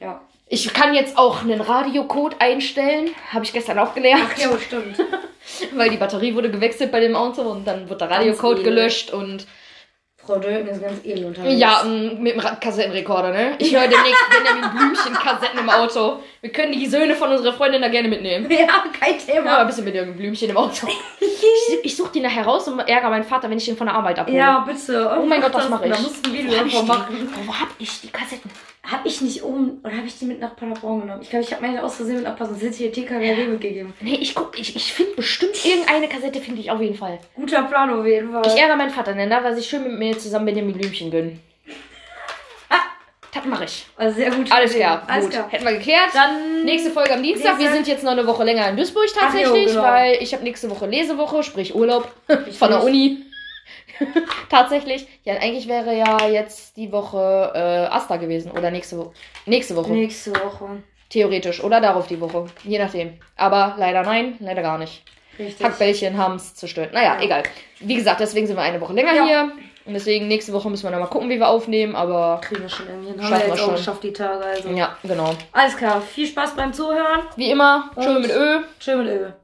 [0.00, 0.20] Ja.
[0.46, 3.10] Ich kann jetzt auch einen Radiocode einstellen.
[3.32, 4.24] Habe ich gestern auch gelernt.
[4.34, 4.98] Ach ja, stimmt.
[5.74, 9.46] Weil die Batterie wurde gewechselt bei dem Auto und dann wird der Radiocode gelöscht und
[10.26, 11.60] Frau Döken ist ganz edel unterwegs.
[11.60, 13.54] ja, m, mit dem Kassettenrekorder, ne?
[13.58, 16.20] Ich höre demnächst Benjamin Blümchen-Kassetten im Auto.
[16.40, 18.50] Wir können die Söhne von unserer Freundin da gerne mitnehmen.
[18.50, 19.58] Ja, kein Ja, Thema.
[19.58, 20.86] ein bisschen Benjamin Blümchen im Auto.
[21.66, 23.96] Ich, ich suche den nachher raus und ärgere meinen Vater, wenn ich den von der
[23.96, 24.36] Arbeit abhole.
[24.38, 25.10] Ja, bitte.
[25.20, 25.92] Oh mein Gott, das mache ich.
[25.92, 26.86] Da musst du ein Video davon die?
[26.86, 27.28] machen.
[27.46, 28.50] Wo hab ich die Kassetten?
[28.90, 31.22] Hab ich nicht oben, oder habe ich die mit nach Paderborn genommen?
[31.22, 33.94] Ich glaube, ich habe meine aus Versehen mit nach Paderborn TKW mitgegeben.
[34.00, 37.18] Nee, ich guck, ich, ich finde bestimmt irgendeine Kassette, finde ich auf jeden Fall.
[37.34, 38.42] Guter Plan auf jeden Fall.
[38.46, 41.40] Ich ärgere meinen Vater, denn da war sich schön mit mir zusammen Benjamin Blümchen gönnen.
[42.68, 42.80] Ah.
[43.32, 43.86] Das mache ich.
[43.96, 44.52] also sehr gut.
[44.52, 45.32] Alles klar, Alles gut.
[45.32, 45.48] klar.
[45.50, 46.10] Hätten wir geklärt.
[46.12, 47.58] Dann Nächste Folge am Dienstag.
[47.58, 49.82] Wir sind jetzt noch eine Woche länger in Duisburg tatsächlich, jo, genau.
[49.82, 52.12] weil ich habe nächste Woche Lesewoche, sprich Urlaub
[52.58, 52.84] von der.
[52.84, 53.24] Uni.
[54.50, 55.06] tatsächlich.
[55.24, 59.12] Ja, eigentlich wäre ja jetzt die Woche äh, Asta gewesen oder nächste Woche.
[59.46, 59.92] Nächste Woche.
[59.92, 60.82] nächste Woche.
[61.10, 61.62] Theoretisch.
[61.62, 62.46] Oder darauf die Woche.
[62.64, 63.14] Je nachdem.
[63.36, 65.02] Aber leider nein, leider gar nicht.
[65.38, 65.64] Richtig.
[65.66, 66.92] Hackbällchen haben es zerstört.
[66.92, 67.22] Naja, Ja.
[67.22, 67.42] egal.
[67.80, 69.24] Wie gesagt, deswegen sind wir eine Woche länger Ja.
[69.24, 69.52] hier.
[69.86, 71.94] Und deswegen nächste Woche müssen wir nochmal gucken, wie wir aufnehmen.
[71.94, 73.22] Aber Kriegen wir schon irgendwie hin.
[73.22, 73.74] Haben wir auch schon.
[73.74, 74.42] geschafft, die Tage.
[74.44, 74.68] Also.
[74.70, 75.34] ja, genau.
[75.52, 76.00] Alles klar.
[76.00, 77.20] Viel Spaß beim Zuhören.
[77.36, 78.60] Wie immer, schön mit Ö.
[78.78, 79.34] Schön mit Öl.